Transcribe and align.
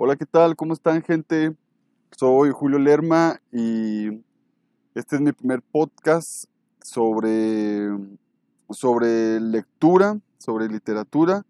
Hola, 0.00 0.14
¿qué 0.14 0.26
tal? 0.26 0.54
¿Cómo 0.54 0.74
están, 0.74 1.02
gente? 1.02 1.56
Soy 2.16 2.52
Julio 2.52 2.78
Lerma 2.78 3.40
y 3.50 4.22
este 4.94 5.16
es 5.16 5.20
mi 5.20 5.32
primer 5.32 5.60
podcast 5.60 6.44
sobre, 6.80 7.88
sobre 8.70 9.40
lectura, 9.40 10.20
sobre 10.38 10.68
literatura. 10.68 11.44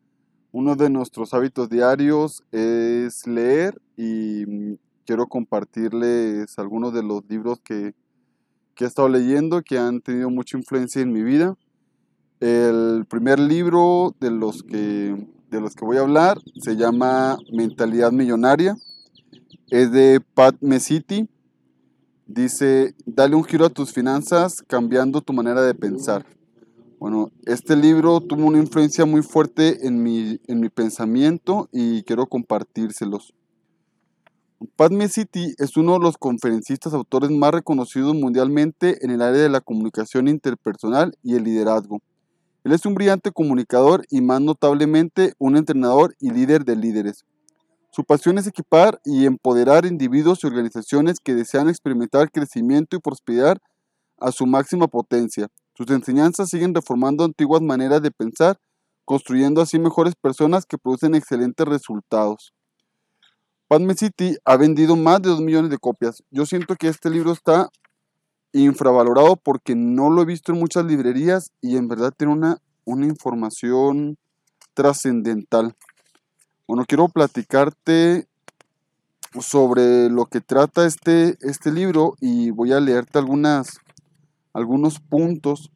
Uno 0.51 0.77
de 0.77 0.89
nuestros 0.89 1.35
hábitos 1.35 1.69
diarios 1.69 2.43
es 2.51 3.27
leer 3.27 3.79
y 3.99 4.79
quiero 5.05 5.27
compartirles 5.27 6.59
algunos 6.59 6.95
de 6.95 7.03
los 7.03 7.29
libros 7.29 7.61
que, 7.61 7.95
que 8.75 8.85
he 8.85 8.87
estado 8.87 9.11
leyendo 9.11 9.61
que 9.61 9.77
han 9.77 10.01
tenido 10.01 10.31
mucha 10.31 10.57
influencia 10.57 11.03
en 11.03 11.13
mi 11.13 11.23
vida. 11.23 11.55
El 12.41 13.05
primer 13.11 13.41
libro 13.41 14.15
de 14.21 14.31
los 14.31 14.63
que, 14.63 15.29
de 15.51 15.61
los 15.61 15.75
que 15.75 15.85
voy 15.85 15.97
a 15.97 16.03
hablar 16.03 16.39
se 16.61 16.77
llama 16.77 17.39
Mentalidad 17.53 18.13
Millonaria. 18.13 18.77
Es 19.71 19.93
de 19.93 20.21
Pat 20.35 20.57
Mesiti. 20.61 21.29
Dice, 22.27 22.95
dale 23.07 23.35
un 23.35 23.45
giro 23.45 23.65
a 23.65 23.71
tus 23.71 23.93
finanzas 23.93 24.63
cambiando 24.67 25.23
tu 25.23 25.33
manera 25.33 25.63
de 25.63 25.75
pensar. 25.75 26.27
Bueno, 26.99 27.31
este 27.47 27.77
libro 27.77 28.21
tuvo 28.21 28.47
una 28.47 28.59
influencia 28.59 29.07
muy 29.07 29.23
fuerte 29.23 29.87
en 29.87 30.03
mi, 30.03 30.41
en 30.47 30.61
mi 30.61 30.69
pensamiento 30.69 31.69
y 31.73 32.03
quiero 32.03 32.27
compartírselos. 32.27 33.33
Pat 34.75 34.91
Mesiti 34.91 35.55
es 35.59 35.77
uno 35.77 35.95
de 35.95 36.01
los 36.01 36.19
conferencistas 36.19 36.93
autores 36.93 37.31
más 37.31 37.53
reconocidos 37.53 38.15
mundialmente 38.15 39.05
en 39.05 39.13
el 39.13 39.23
área 39.23 39.41
de 39.41 39.49
la 39.49 39.61
comunicación 39.61 40.27
interpersonal 40.27 41.17
y 41.23 41.37
el 41.37 41.45
liderazgo. 41.45 42.01
Él 42.69 42.75
es 42.75 42.85
un 42.85 42.93
brillante 42.93 43.33
comunicador 43.33 44.05
y 44.11 44.21
más 44.21 44.43
notablemente 44.43 45.33
un 45.39 45.57
entrenador 45.57 46.15
y 46.21 46.33
líder 46.33 46.67
de 46.67 46.77
líderes. 46.77 47.25
Su 47.93 48.05
pasión 48.05 48.37
es 48.37 48.47
equipar 48.47 49.01
y 49.07 49.25
empoderar 49.25 49.87
individuos 49.87 50.41
y 50.45 50.49
organizaciones 50.49 51.19
que 51.19 51.35
desean 51.35 51.71
experimentar 51.71 52.31
crecimiento 52.31 52.95
y 52.95 53.01
prosperidad 53.01 53.57
a 54.19 54.33
su 54.33 54.45
máxima 54.45 54.87
potencia. 54.87 55.49
Sus 55.73 55.89
enseñanzas 55.89 56.51
siguen 56.51 56.75
reformando 56.75 57.25
antiguas 57.25 57.63
maneras 57.63 58.03
de 58.03 58.11
pensar, 58.11 58.59
construyendo 59.07 59.63
así 59.63 59.79
mejores 59.79 60.15
personas 60.15 60.67
que 60.67 60.77
producen 60.77 61.15
excelentes 61.15 61.67
resultados. 61.67 62.53
Padme 63.67 63.95
City 63.95 64.37
ha 64.45 64.59
vendido 64.59 64.95
más 64.95 65.23
de 65.23 65.31
2 65.31 65.41
millones 65.41 65.71
de 65.71 65.79
copias. 65.79 66.23
Yo 66.31 66.45
siento 66.45 66.77
que 66.77 66.89
este 66.89 67.09
libro 67.09 67.33
está 67.33 67.71
infravalorado 68.53 69.37
porque 69.37 69.75
no 69.75 70.11
lo 70.11 70.23
he 70.23 70.27
visto 70.27 70.53
en 70.53 70.59
muchas 70.59 70.85
librerías 70.85 71.53
y 71.61 71.77
en 71.77 71.89
verdad 71.89 72.13
tiene 72.17 72.33
una, 72.33 72.59
una 72.89 73.07
información 73.07 74.17
trascendental. 74.73 75.77
Bueno, 76.67 76.85
quiero 76.87 77.09
platicarte 77.09 78.27
sobre 79.39 80.09
lo 80.09 80.25
que 80.25 80.41
trata 80.41 80.87
este, 80.87 81.37
este 81.43 81.71
libro 81.71 82.15
y 82.21 82.51
voy 82.51 82.73
a 82.73 82.81
leerte 82.81 83.19
algunas, 83.19 83.79
algunos 84.55 85.01
puntos. 85.01 85.71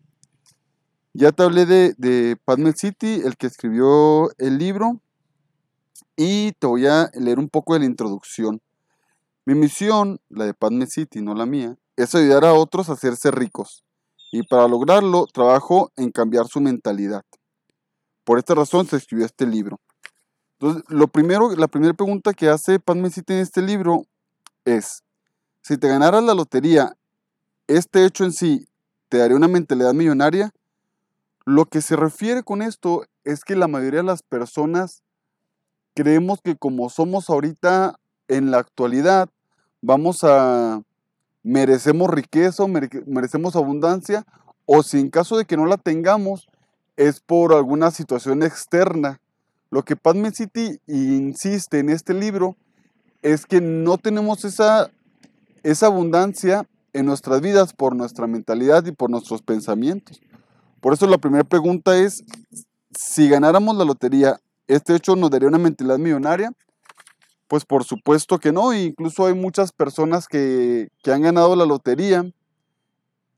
Ya 1.12 1.32
te 1.32 1.42
hablé 1.42 1.66
de, 1.66 1.94
de 1.98 2.38
Padme 2.42 2.72
City, 2.72 3.20
el 3.24 3.36
que 3.36 3.46
escribió 3.46 4.30
el 4.38 4.56
libro, 4.56 5.00
y 6.16 6.52
te 6.52 6.66
voy 6.66 6.86
a 6.86 7.10
leer 7.14 7.38
un 7.38 7.50
poco 7.50 7.74
de 7.74 7.80
la 7.80 7.86
introducción. 7.86 8.62
Mi 9.44 9.54
misión, 9.54 10.18
la 10.30 10.46
de 10.46 10.54
Padme 10.54 10.86
City, 10.86 11.20
no 11.20 11.34
la 11.34 11.44
mía, 11.44 11.76
es 11.96 12.14
ayudar 12.14 12.46
a 12.46 12.54
otros 12.54 12.88
a 12.88 12.94
hacerse 12.94 13.30
ricos. 13.30 13.84
Y 14.32 14.42
para 14.44 14.66
lograrlo, 14.66 15.26
trabajo 15.26 15.92
en 15.94 16.10
cambiar 16.10 16.48
su 16.48 16.60
mentalidad. 16.60 17.22
Por 18.24 18.38
esta 18.38 18.54
razón 18.54 18.86
se 18.86 18.96
escribió 18.96 19.26
este 19.26 19.46
libro. 19.46 19.78
Entonces, 20.58 20.84
lo 20.88 21.06
primero, 21.06 21.54
la 21.54 21.68
primera 21.68 21.92
pregunta 21.92 22.32
que 22.32 22.48
hace 22.48 22.80
City 23.10 23.34
en 23.34 23.40
este 23.40 23.60
libro 23.60 24.04
es, 24.64 25.04
si 25.60 25.76
te 25.76 25.86
ganaras 25.86 26.24
la 26.24 26.32
lotería, 26.32 26.96
este 27.66 28.06
hecho 28.06 28.24
en 28.24 28.32
sí 28.32 28.66
te 29.10 29.18
daría 29.18 29.36
una 29.36 29.48
mentalidad 29.48 29.92
millonaria. 29.92 30.50
Lo 31.44 31.66
que 31.66 31.82
se 31.82 31.96
refiere 31.96 32.42
con 32.42 32.62
esto 32.62 33.04
es 33.24 33.44
que 33.44 33.54
la 33.54 33.68
mayoría 33.68 34.00
de 34.00 34.06
las 34.06 34.22
personas 34.22 35.02
creemos 35.94 36.40
que 36.42 36.56
como 36.56 36.88
somos 36.88 37.28
ahorita 37.28 37.98
en 38.28 38.50
la 38.50 38.58
actualidad, 38.58 39.28
vamos 39.82 40.24
a 40.24 40.80
merecemos 41.42 42.10
riqueza, 42.10 42.64
merecemos 43.06 43.56
abundancia, 43.56 44.24
o 44.66 44.82
si 44.82 45.00
en 45.00 45.10
caso 45.10 45.36
de 45.36 45.44
que 45.44 45.56
no 45.56 45.66
la 45.66 45.76
tengamos, 45.76 46.48
es 46.96 47.20
por 47.20 47.52
alguna 47.52 47.90
situación 47.90 48.42
externa. 48.42 49.20
Lo 49.70 49.82
que 49.84 49.96
Padme 49.96 50.30
City 50.32 50.78
insiste 50.86 51.78
en 51.78 51.88
este 51.88 52.14
libro 52.14 52.56
es 53.22 53.46
que 53.46 53.60
no 53.60 53.98
tenemos 53.98 54.44
esa, 54.44 54.90
esa 55.62 55.86
abundancia 55.86 56.66
en 56.92 57.06
nuestras 57.06 57.40
vidas 57.40 57.72
por 57.72 57.96
nuestra 57.96 58.26
mentalidad 58.26 58.84
y 58.84 58.92
por 58.92 59.10
nuestros 59.10 59.42
pensamientos. 59.42 60.20
Por 60.80 60.92
eso 60.92 61.06
la 61.06 61.18
primera 61.18 61.44
pregunta 61.44 61.96
es, 61.96 62.24
si 62.90 63.28
ganáramos 63.28 63.76
la 63.76 63.84
lotería, 63.84 64.40
¿este 64.66 64.94
hecho 64.94 65.16
nos 65.16 65.30
daría 65.30 65.48
una 65.48 65.58
mentalidad 65.58 65.98
millonaria? 65.98 66.52
Pues 67.52 67.66
por 67.66 67.84
supuesto 67.84 68.38
que 68.38 68.50
no, 68.50 68.72
incluso 68.72 69.26
hay 69.26 69.34
muchas 69.34 69.72
personas 69.72 70.26
que, 70.26 70.88
han 71.04 71.20
ganado 71.20 71.54
la 71.54 71.66
lotería 71.66 72.24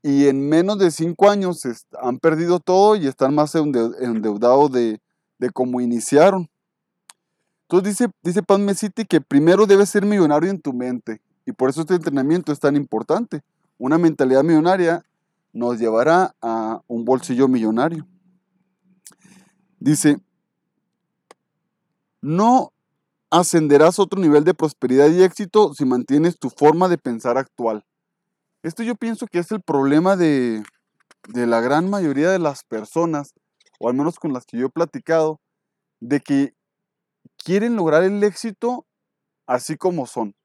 y 0.01 0.29
en 0.29 0.47
menos 0.47 0.79
de 0.79 0.89
cinco 0.89 1.29
años 1.29 1.63
han 2.01 2.19
perdido 2.19 2.61
todo 2.61 2.95
y 2.95 3.07
están 3.07 3.35
más 3.35 3.55
endeudados 3.55 4.71
de, 4.71 5.01
de 5.37 5.49
cómo 5.49 5.81
iniciaron. 5.81 6.49
Entonces 7.63 7.89
dice, 7.89 8.11
dice 8.23 8.41
Pan 8.41 8.73
City 8.73 9.03
que 9.03 9.19
primero 9.19 9.65
debes 9.65 9.89
ser 9.89 10.05
millonario 10.05 10.49
en 10.49 10.61
tu 10.61 10.71
mente 10.71 11.19
y 11.45 11.51
por 11.51 11.69
eso 11.69 11.81
este 11.81 11.95
entrenamiento 11.95 12.53
es 12.53 12.59
tan 12.61 12.77
importante. 12.77 13.41
Una 13.77 13.97
mentalidad 13.97 14.45
millonaria 14.45 15.03
nos 15.51 15.77
llevará 15.77 16.33
a 16.41 16.81
un 16.87 17.03
bolsillo 17.03 17.49
millonario. 17.49 18.07
Dice, 19.77 20.19
no 22.21 22.71
ascenderás 23.29 23.99
a 23.99 24.03
otro 24.03 24.19
nivel 24.19 24.43
de 24.43 24.53
prosperidad 24.53 25.09
y 25.09 25.23
éxito 25.23 25.73
si 25.73 25.85
mantienes 25.85 26.39
tu 26.39 26.49
forma 26.49 26.87
de 26.87 26.97
pensar 26.97 27.37
actual. 27.37 27.83
Esto 28.63 28.83
yo 28.83 28.95
pienso 28.95 29.27
que 29.27 29.39
es 29.39 29.51
el 29.51 29.61
problema 29.61 30.15
de, 30.15 30.63
la 31.33 31.61
gran 31.61 31.89
mayoría 31.89 32.31
de 32.31 32.39
las 32.39 32.63
personas, 32.63 33.33
o 33.79 33.89
al 33.89 33.95
menos 33.95 34.19
con 34.19 34.33
las 34.33 34.45
que 34.45 34.57
yo 34.57 34.67
he 34.67 34.69
platicado, 34.69 35.39
de 35.99 36.19
que 36.19 36.53
quieren 37.37 37.75
lograr 37.75 38.03
el 38.03 38.23
éxito 38.23 38.85
así 39.47 39.77
como 39.77 40.07
son, 40.07 40.35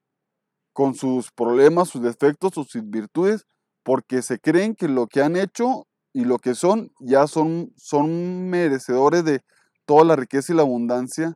con 0.73 0.93
sus 0.93 1.31
problemas, 1.31 1.89
sus 1.89 2.01
defectos, 2.01 2.53
sus 2.53 2.89
virtudes, 2.89 3.45
porque 3.83 4.21
se 4.21 4.39
creen 4.39 4.75
que 4.75 4.87
lo 4.87 5.07
que 5.07 5.21
han 5.21 5.35
hecho 5.35 5.87
y 6.13 6.25
lo 6.25 6.37
que 6.37 6.53
son 6.53 6.91
ya 6.99 7.25
son, 7.25 7.73
son 7.77 8.49
merecedores 8.49 9.23
de 9.23 9.41
toda 9.85 10.03
la 10.05 10.15
riqueza 10.15 10.53
y 10.53 10.55
la 10.55 10.61
abundancia 10.61 11.35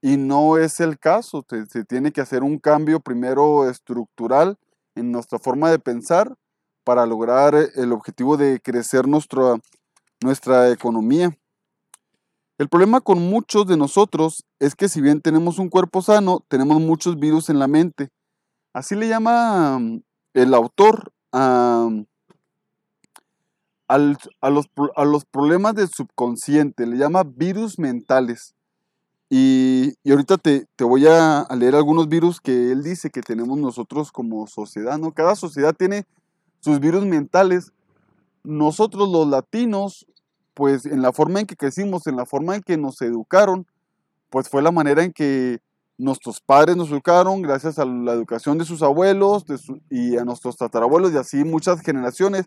y 0.00 0.16
no 0.16 0.58
es 0.58 0.80
el 0.80 0.98
caso. 0.98 1.44
Se, 1.70 1.84
tiene 1.84 2.12
que 2.12 2.20
hacer 2.20 2.42
un 2.42 2.58
cambio 2.58 3.00
primero 3.00 3.68
estructural 3.68 4.56
en 4.94 5.12
nuestra 5.12 5.38
forma 5.38 5.70
de 5.70 5.78
pensar 5.78 6.34
para 6.84 7.06
lograr 7.06 7.54
el 7.54 7.92
objetivo 7.92 8.36
de 8.36 8.60
crecer 8.60 9.06
nuestra, 9.06 9.58
nuestra 10.22 10.70
economía. 10.70 11.36
El 12.58 12.68
problema 12.68 13.00
con 13.00 13.20
muchos 13.20 13.66
de 13.66 13.76
nosotros 13.76 14.44
es 14.58 14.74
que 14.74 14.88
si 14.88 15.00
bien 15.00 15.20
tenemos 15.20 15.58
un 15.58 15.68
cuerpo 15.68 16.02
sano, 16.02 16.44
tenemos 16.48 16.80
muchos 16.80 17.18
virus 17.18 17.50
en 17.50 17.58
la 17.58 17.68
mente. 17.68 18.08
Así 18.72 18.96
le 18.96 19.08
llama 19.08 19.78
mm, 19.78 20.02
el 20.34 20.54
autor 20.54 21.12
a, 21.32 21.88
los, 23.98 24.70
a 24.96 25.04
los 25.04 25.24
problemas 25.26 25.74
del 25.74 25.88
subconsciente, 25.88 26.86
le 26.86 26.96
llama 26.96 27.22
virus 27.24 27.78
mentales. 27.78 28.54
Y, 29.30 29.94
ahorita 30.08 30.38
te, 30.38 30.66
voy 30.80 31.06
a, 31.06 31.46
leer 31.56 31.74
algunos 31.74 32.08
virus 32.08 32.40
que 32.40 32.72
él 32.72 32.82
dice 32.82 33.10
que 33.10 33.20
tenemos 33.20 33.58
nosotros 33.58 34.10
como 34.10 34.46
sociedad, 34.46 34.98
¿no? 34.98 35.12
Cada 35.12 35.36
sociedad 35.36 35.74
tiene 35.74 36.06
sus 36.60 36.80
virus 36.80 37.04
mentales. 37.04 37.72
Nosotros 38.42 39.08
los 39.08 39.28
latinos, 39.28 40.06
pues 40.54 40.86
en 40.86 41.02
la 41.02 41.12
forma 41.12 41.40
en 41.40 41.46
que 41.46 41.56
crecimos, 41.56 42.06
en 42.06 42.16
la 42.16 42.24
forma 42.24 42.56
en 42.56 42.62
que 42.62 42.78
nos 42.78 43.02
educaron, 43.02 43.66
pues 44.30 44.48
fue 44.48 44.62
la 44.62 44.70
manera 44.70 45.04
en 45.04 45.12
que 45.12 45.60
nuestros 45.98 46.40
padres 46.40 46.76
nos 46.76 46.90
educaron, 46.90 47.42
gracias 47.42 47.78
a 47.78 47.84
la 47.84 48.12
educación 48.12 48.56
de 48.56 48.64
sus 48.64 48.82
abuelos 48.82 49.44
y 49.90 50.16
a 50.16 50.24
nuestros 50.24 50.56
tatarabuelos 50.56 51.12
y 51.12 51.16
así 51.16 51.44
muchas 51.44 51.80
generaciones. 51.82 52.46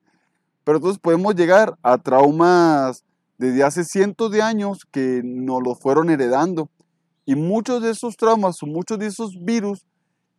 Pero 0.64 0.78
entonces 0.78 1.00
podemos 1.00 1.36
llegar 1.36 1.78
a 1.84 1.98
traumas 1.98 3.04
desde 3.42 3.64
hace 3.64 3.84
cientos 3.84 4.30
de 4.30 4.44
años 4.44 4.86
que 4.92 5.24
nos 5.24 5.64
lo 5.64 5.74
fueron 5.74 6.12
heredando. 6.12 6.70
Y 7.26 7.34
muchos 7.34 7.82
de 7.82 7.90
esos 7.90 8.16
traumas 8.16 8.62
o 8.62 8.68
muchos 8.68 9.00
de 9.00 9.08
esos 9.08 9.44
virus 9.44 9.84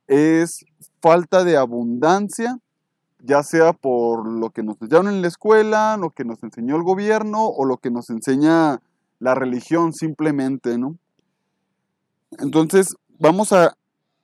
es 0.07 0.65
falta 1.01 1.43
de 1.43 1.57
abundancia, 1.57 2.61
ya 3.19 3.43
sea 3.43 3.73
por 3.73 4.31
lo 4.31 4.51
que 4.51 4.63
nos 4.63 4.81
enseñaron 4.81 5.13
en 5.13 5.21
la 5.21 5.27
escuela, 5.27 5.97
lo 5.97 6.11
que 6.11 6.25
nos 6.25 6.45
enseñó 6.45 6.77
el 6.77 6.85
gobierno 6.85 7.45
o 7.45 7.65
lo 7.65 7.79
que 7.79 7.91
nos 7.91 8.09
enseña 8.09 8.81
la 9.19 9.35
religión 9.35 9.93
simplemente, 9.93 10.79
¿no? 10.79 10.97
Entonces, 12.39 12.95
vamos 13.19 13.53
a, 13.53 13.77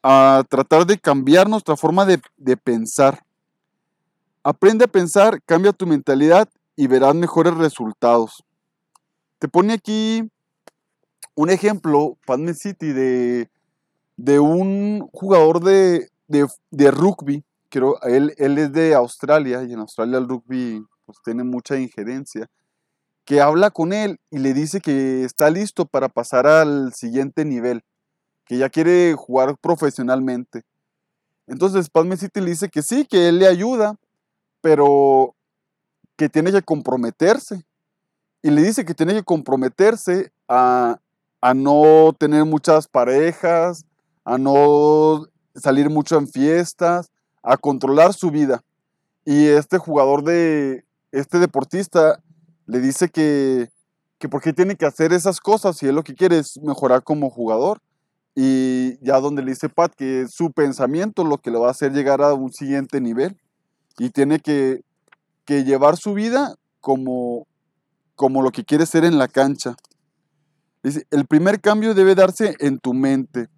a 0.05 0.45
tratar 0.49 0.87
de 0.87 0.99
cambiar 0.99 1.49
nuestra 1.49 1.77
forma 1.77 2.07
de, 2.07 2.21
de 2.37 2.57
pensar. 2.57 3.25
Aprende 4.45 4.85
a 4.85 4.89
pensar, 4.89 5.43
cambia 5.45 5.73
tu 5.73 5.85
mentalidad 5.85 6.49
y 6.77 6.87
verás 6.87 7.17
mejores 7.17 7.57
resultados. 7.57 8.45
Te 9.39 9.49
pone 9.49 9.75
aquí 9.75 10.29
un 11.35 11.51
ejemplo, 11.51 12.19
Padme 12.27 12.55
City, 12.55 12.93
de, 12.93 13.49
de 14.17 14.41
un 14.41 15.09
jugador 15.13 15.63
de, 15.63 16.09
de, 16.27 16.91
rugby. 16.91 17.45
Creo, 17.69 18.01
él, 18.03 18.35
él 18.39 18.59
es 18.59 18.73
de 18.73 18.95
Australia 18.95 19.63
y 19.63 19.73
en 19.73 19.79
Australia 19.79 20.19
el 20.19 20.29
rugby 20.29 20.85
pues, 21.07 21.19
tiene 21.25 21.45
mucha 21.45 21.79
injerencia. 21.79 22.49
Que 23.25 23.41
habla 23.41 23.71
con 23.71 23.93
él 23.93 24.19
y 24.31 24.39
le 24.39 24.55
dice 24.55 24.81
que 24.81 25.23
está 25.23 25.51
listo 25.51 25.85
para 25.85 26.09
pasar 26.09 26.47
al 26.47 26.93
siguiente 26.95 27.45
nivel, 27.45 27.83
que 28.45 28.59
ya 28.59 28.71
quiere 28.71 29.15
jugar 29.15 29.57
profesionalmente. 29.59 30.63
Entonces 31.47 31.91
Padme 31.91 32.17
City 32.17 32.41
le 32.41 32.51
dice 32.51 32.69
que 32.69 32.83
sí, 32.83 33.07
que 33.07 33.29
él 33.29 33.39
le 33.39 33.47
ayuda, 33.47 33.97
pero 34.61 35.37
que 36.17 36.29
tiene 36.29 36.51
que 36.51 36.63
comprometerse. 36.63 37.68
Y 38.43 38.51
le 38.51 38.63
dice 38.63 38.85
que 38.85 38.95
tiene 38.95 39.15
que 39.15 39.23
comprometerse 39.23 40.33
a, 40.49 40.99
no 41.55 42.15
tener 42.19 42.45
muchas 42.45 42.89
parejas, 42.89 43.85
a 44.25 44.39
no 44.39 45.27
salir 45.55 45.91
mucho 45.91 46.19
en 46.19 46.29
fiestas, 46.29 47.11
a 47.43 47.57
controlar 47.57 48.13
su 48.13 48.31
vida. 48.31 48.63
Y 49.25 49.47
este 49.47 49.79
jugador 49.79 50.25
de, 50.25 50.85
este 51.13 51.39
deportista 51.39 52.21
le 52.67 52.81
dice 52.81 53.09
que, 53.09 53.69
que 54.19 54.29
por 54.29 54.41
tiene 54.41 54.77
que 54.77 54.87
hacer 54.87 55.13
esas 55.13 55.41
cosas 55.41 55.77
si 55.77 55.87
él 55.87 55.95
lo 55.95 56.05
que 56.05 56.15
quiere 56.15 56.39
es 56.39 56.59
mejorar 56.63 57.03
como 57.03 57.31
jugador. 57.31 57.81
Y 58.35 59.05
ya 59.05 59.19
donde 59.21 59.43
le 59.43 59.51
dice 59.51 59.69
Pat 59.69 59.93
que 59.95 60.27
su 60.29 60.53
pensamiento 60.53 61.25
lo 61.25 61.39
que 61.39 61.51
le 61.51 61.59
va 61.59 61.69
a 61.69 61.73
hacer 61.73 61.93
llegar 61.93 62.23
a 62.23 62.35
un 62.35 62.53
siguiente 62.53 63.01
nivel. 63.01 63.37
Y 63.99 64.11
tiene 64.11 64.39
que 64.39 64.83
que 65.49 65.65
llevar 65.65 65.97
su 65.97 66.13
vida 66.13 66.57
como, 66.83 67.47
como 68.19 68.43
lo 68.43 68.51
que 68.51 68.65
quiere 68.65 68.85
ser 68.85 69.05
en 69.05 69.17
la 69.17 69.29
cancha. 69.29 69.77
El 70.83 71.27
primer 71.27 71.61
cambio 71.61 71.95
debe 71.95 72.17
darse 72.17 72.57
en 72.59 72.81
tu 72.81 72.93
mente. 72.93 73.49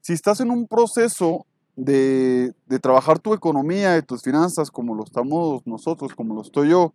Si 0.00 0.12
estás 0.12 0.38
en 0.40 0.52
un 0.52 0.68
proceso 0.68 1.44
de, 1.74 2.52
de 2.66 2.78
trabajar 2.78 3.18
tu 3.18 3.34
economía 3.34 3.98
y 3.98 4.02
tus 4.02 4.22
finanzas 4.22 4.70
como 4.70 4.94
lo 4.94 5.02
estamos 5.02 5.66
nosotros, 5.66 6.14
como 6.14 6.36
lo 6.36 6.42
estoy 6.42 6.68
yo, 6.68 6.94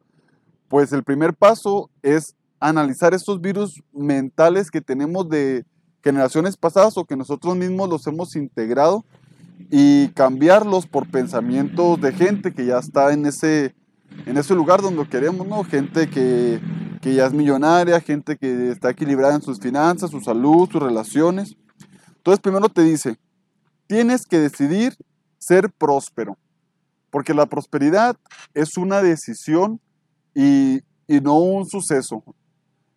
pues 0.70 0.94
el 0.94 1.04
primer 1.04 1.34
paso 1.34 1.90
es 2.02 2.34
analizar 2.62 3.14
estos 3.14 3.42
virus 3.42 3.84
mentales 3.92 4.72
que 4.72 4.80
tenemos 4.80 5.28
de 5.28 5.66
generaciones 6.02 6.56
pasadas 6.56 6.98
o 6.98 7.04
que 7.04 7.18
nosotros 7.18 7.58
mismos 7.58 7.90
los 7.90 8.08
hemos 8.08 8.38
integrado 8.38 9.04
y 9.70 10.08
cambiarlos 10.10 10.88
por 10.88 11.12
pensamientos 11.12 12.00
de 12.00 12.14
gente 12.14 12.54
que 12.54 12.66
ya 12.66 12.80
está 12.80 13.12
en 13.12 13.26
ese 13.26 13.76
en 14.26 14.38
ese 14.38 14.56
lugar 14.56 14.82
donde 14.82 15.06
queremos, 15.08 15.48
¿no? 15.48 15.64
Gente 15.64 16.10
que, 16.10 16.60
que 17.06 17.14
ya 17.14 17.28
es 17.28 17.34
millonaria, 17.34 18.02
gente 18.02 18.36
que 18.36 18.72
está 18.72 18.90
equilibrada 18.90 19.36
en 19.36 19.42
sus 19.44 19.60
finanzas, 19.60 20.10
su 20.10 20.22
salud, 20.22 20.68
sus 20.68 20.82
relaciones. 20.82 21.56
Entonces 22.16 22.40
primero 22.42 22.68
te 22.68 22.82
dice, 22.82 23.20
tienes 23.86 24.26
que 24.26 24.40
decidir 24.40 24.98
ser 25.38 25.72
próspero, 25.72 26.36
porque 27.12 27.36
la 27.36 27.46
prosperidad 27.46 28.18
es 28.56 28.76
una 28.76 29.04
decisión 29.04 29.80
y, 30.34 30.80
no 31.22 31.38
un 31.38 31.68
suceso. 31.68 32.24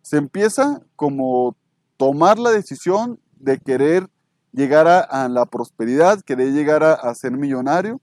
Se 0.01 0.17
empieza 0.17 0.81
como 0.95 1.55
tomar 1.95 2.39
la 2.39 2.49
decisión 2.49 3.19
de 3.35 3.59
querer 3.59 4.09
llegar 4.51 4.87
a, 4.87 5.29
la 5.29 5.45
prosperidad, 5.45 6.21
querer 6.21 6.51
llegar 6.51 6.81
a 6.83 7.13
ser 7.13 7.33
millonario 7.33 8.01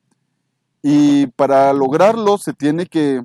y 0.82 1.26
para 1.34 1.72
lograrlo 1.72 2.38
se 2.38 2.52
tiene 2.52 2.86
que, 2.86 3.24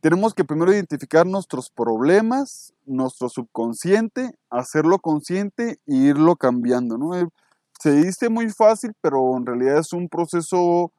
tenemos 0.00 0.34
que 0.34 0.44
primero 0.44 0.72
identificar 0.72 1.26
nuestros 1.26 1.70
problemas, 1.70 2.72
nuestro 2.86 3.28
subconsciente, 3.28 4.34
hacerlo 4.48 4.98
consciente 4.98 5.78
e 5.86 5.94
irlo 5.94 6.36
cambiando. 6.36 6.98
¿no? 6.98 7.16
Eh, 7.16 7.26
se 7.78 7.92
dice 7.92 8.28
muy 8.28 8.50
fácil, 8.50 8.92
pero 9.00 9.36
en 9.36 9.46
realidad 9.46 9.78
es 9.78 9.92
un 9.92 10.08
proceso 10.08 10.92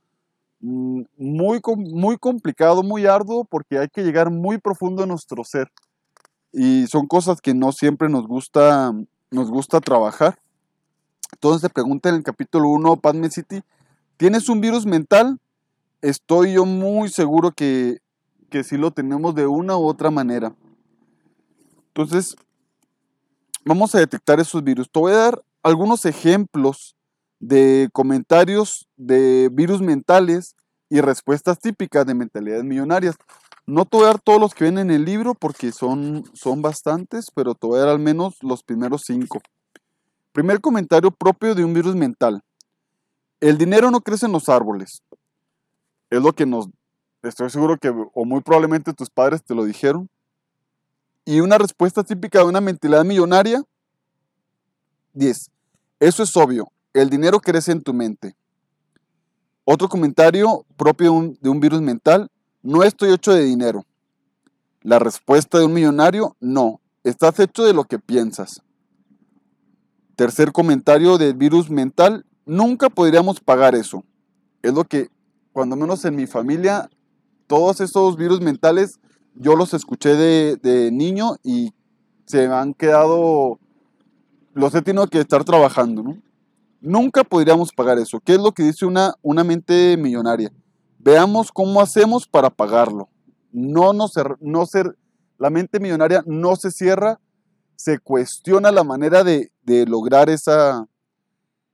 mm, 0.60 1.02
muy, 1.18 1.62
muy 1.78 2.18
complicado, 2.18 2.84
muy 2.84 3.06
arduo, 3.06 3.46
porque 3.46 3.80
hay 3.80 3.90
que 3.90 4.04
llegar 4.04 4.30
muy 4.30 4.58
profundo 4.58 5.04
a 5.04 5.08
nuestro 5.08 5.44
ser. 5.44 5.72
Y 6.54 6.88
son 6.88 7.08
cosas 7.08 7.42
que 7.42 7.54
no 7.54 7.72
siempre 7.72 8.10
nos 8.10 8.28
gusta, 8.28 8.94
nos 9.30 9.50
gusta 9.50 9.80
trabajar. 9.80 10.40
Entonces 11.34 11.62
se 11.62 11.70
pregunta 11.70 12.10
en 12.10 12.16
el 12.16 12.24
capítulo 12.24 12.70
1, 12.70 12.98
Padme 12.98 13.30
City, 13.30 13.62
¿tienes 14.18 14.50
un 14.50 14.62
virus 14.62 14.86
mental? 14.86 15.40
estoy 16.02 16.54
yo 16.54 16.66
muy 16.66 17.10
seguro 17.10 17.52
que, 17.52 18.00
que 18.52 18.64
sí 18.64 18.78
lo 18.78 18.92
tenemos 18.92 19.34
de 19.34 19.48
una 19.48 19.76
u 19.78 19.88
otra 19.88 20.12
manera. 20.12 20.54
Entonces, 21.88 22.36
vamos 23.66 23.96
a 23.96 24.00
detectar 24.00 24.40
esos 24.40 24.64
virus. 24.64 24.92
Te 24.92 25.00
voy 25.00 25.14
a 25.14 25.18
dar 25.18 25.44
algunos 25.64 26.06
ejemplos 26.06 26.96
de 27.40 27.90
comentarios 27.94 28.88
de 28.98 29.50
virus 29.52 29.82
mentales 29.82 30.56
y 30.90 31.02
respuestas 31.02 31.60
típicas 31.60 32.06
de 32.06 32.14
mentalidades 32.14 32.64
millonarias. 32.64 33.16
No 33.66 33.86
te 33.86 33.98
voy 33.98 34.06
a 34.06 34.10
dar 34.10 34.20
todos 34.20 34.40
los 34.40 34.54
que 34.54 34.66
ven 34.66 34.78
en 34.78 34.92
el 34.92 35.06
libro 35.06 35.34
porque 35.34 35.72
son, 35.72 36.24
son 36.34 36.62
bastantes, 36.62 37.32
pero 37.34 37.56
te 37.56 37.66
voy 37.66 37.78
a 37.78 37.84
dar 37.84 37.90
al 37.90 38.00
menos 38.00 38.36
los 38.42 38.62
primeros 38.62 39.04
cinco. 39.06 39.42
Primer 40.34 40.62
comentario 40.62 41.10
propio 41.10 41.56
de 41.56 41.64
un 41.64 41.74
virus 41.74 41.96
mental. 41.96 42.44
El 43.40 43.58
dinero 43.58 43.90
no 43.90 44.02
crece 44.02 44.28
en 44.28 44.34
los 44.34 44.50
árboles 44.50 45.02
es 46.12 46.22
lo 46.22 46.34
que 46.34 46.46
nos, 46.46 46.68
estoy 47.24 47.50
seguro 47.50 47.78
que, 47.78 47.90
o 47.90 48.26
muy 48.26 48.42
probablemente 48.42 48.94
tus 48.94 49.10
padres 49.10 49.44
te 49.44 49.56
lo 49.56 49.66
dijeron. 49.66 50.10
Y 51.26 51.40
una 51.40 51.58
respuesta 51.58 52.04
típica 52.04 52.40
de 52.40 52.46
una 52.46 52.62
mentalidad 52.62 53.06
millonaria, 53.06 53.64
10. 55.14 55.52
Eso 56.00 56.24
es 56.24 56.36
obvio, 56.36 56.72
el 56.94 57.10
dinero 57.10 57.40
crece 57.40 57.72
en 57.72 57.82
tu 57.82 57.94
mente. 57.94 58.36
Otro 59.64 59.88
comentario 59.88 60.66
propio 60.76 61.12
de 61.12 61.18
un, 61.18 61.38
de 61.40 61.50
un 61.50 61.60
virus 61.60 61.82
mental, 61.82 62.30
no 62.64 62.84
estoy 62.84 63.14
hecho 63.14 63.34
de 63.34 63.44
dinero. 63.44 63.86
La 64.82 64.98
respuesta 64.98 65.60
de 65.60 65.66
un 65.66 65.74
millonario, 65.74 66.36
no, 66.40 66.82
estás 67.04 67.40
hecho 67.40 67.64
de 67.64 67.74
lo 67.74 67.84
que 67.84 68.00
piensas. 68.00 68.62
Tercer 70.16 70.52
comentario 70.52 71.18
del 71.18 71.36
virus 71.36 71.70
mental, 71.70 72.26
nunca 72.46 72.90
podríamos 72.90 73.40
pagar 73.40 73.76
eso. 73.76 74.04
Es 74.64 74.74
lo 74.74 74.84
que 74.84 75.10
cuando 75.52 75.76
menos 75.76 76.04
en 76.06 76.16
mi 76.16 76.28
familia, 76.28 76.90
todos 77.52 77.82
esos 77.82 78.16
virus 78.16 78.40
mentales 78.40 78.98
yo 79.36 79.58
los 79.58 79.74
escuché 79.74 80.16
de, 80.16 80.90
niño 80.90 81.36
y 81.44 81.74
se 82.26 82.46
han 82.46 82.74
quedado, 82.74 83.60
los 84.54 84.74
he 84.74 84.82
tenido 84.82 85.06
que 85.08 85.20
estar 85.20 85.44
trabajando, 85.44 86.02
¿no? 86.02 86.22
Nunca 86.80 87.26
podríamos 87.26 87.74
pagar 87.74 88.00
eso. 88.00 88.22
¿Qué 88.22 88.36
es 88.36 88.40
lo 88.40 88.54
que 88.54 88.64
dice 88.64 88.86
una, 88.86 89.16
una 89.22 89.44
mente 89.44 89.98
millonaria? 89.98 90.50
Veamos 90.98 91.52
cómo 91.52 91.82
hacemos 91.82 92.26
para 92.26 92.50
pagarlo. 92.50 93.10
No, 93.52 93.92
no, 93.92 94.06
no 94.40 94.66
ser, 94.66 94.98
la 95.38 95.50
mente 95.50 95.82
millonaria 95.82 96.24
no 96.26 96.56
se 96.56 96.72
cierra, 96.72 97.20
se 97.76 98.00
cuestiona 98.00 98.72
la 98.72 98.86
manera 98.86 99.26
de, 99.26 99.52
de 99.64 99.86
lograr 99.86 100.30
esa, 100.30 100.88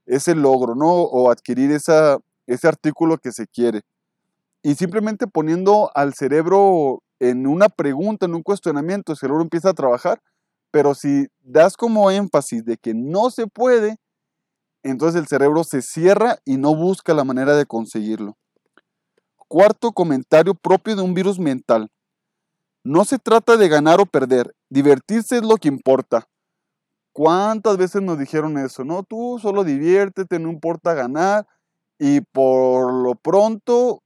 ese 0.07 0.33
logro, 0.33 0.73
¿no? 0.73 0.89
O 0.91 1.29
adquirir 1.29 1.69
esa, 1.69 2.17
ese 2.47 2.67
artículo 2.67 3.19
que 3.19 3.31
se 3.31 3.45
quiere. 3.45 3.83
Y 4.67 4.75
simplemente 4.75 5.27
poniendo 5.27 5.91
al 5.95 6.13
cerebro 6.13 7.01
en 7.21 7.47
una 7.47 7.69
pregunta, 7.69 8.25
en 8.25 8.35
un 8.35 8.43
cuestionamiento, 8.43 9.13
el 9.13 9.17
cerebro 9.17 9.41
empieza 9.41 9.69
a 9.69 9.73
trabajar, 9.73 10.21
pero 10.71 10.93
si 10.93 11.27
das 11.39 11.77
como 11.77 12.11
énfasis 12.11 12.65
de 12.65 12.75
que 12.75 12.93
no 12.93 13.29
se 13.29 13.47
puede, 13.47 13.95
entonces 14.83 15.21
el 15.21 15.27
cerebro 15.27 15.63
se 15.63 15.81
cierra 15.81 16.39
y 16.43 16.57
no 16.57 16.75
busca 16.75 17.13
la 17.13 17.23
manera 17.23 17.55
de 17.55 17.65
conseguirlo. 17.65 18.35
Cuarto 19.47 19.93
comentario 19.93 20.53
propio 20.53 20.97
de 20.97 21.01
un 21.01 21.13
virus 21.13 21.39
mental. 21.39 21.87
No 22.83 23.05
se 23.05 23.19
trata 23.19 23.55
de 23.55 23.69
ganar 23.69 24.01
o 24.01 24.05
perder, 24.05 24.53
divertirse 24.69 25.37
es 25.37 25.43
lo 25.43 25.55
que 25.55 25.69
importa. 25.69 26.27
¿Cuántas 27.13 27.77
veces 27.77 28.01
nos 28.01 28.19
dijeron 28.19 28.57
eso? 28.57 28.83
No, 28.83 29.03
tú 29.03 29.39
solo 29.41 29.63
diviértete, 29.63 30.39
no 30.39 30.49
importa 30.49 30.93
ganar, 30.93 31.47
y 31.97 32.19
por 32.19 32.91
lo 32.91 33.15
pronto, 33.15 34.01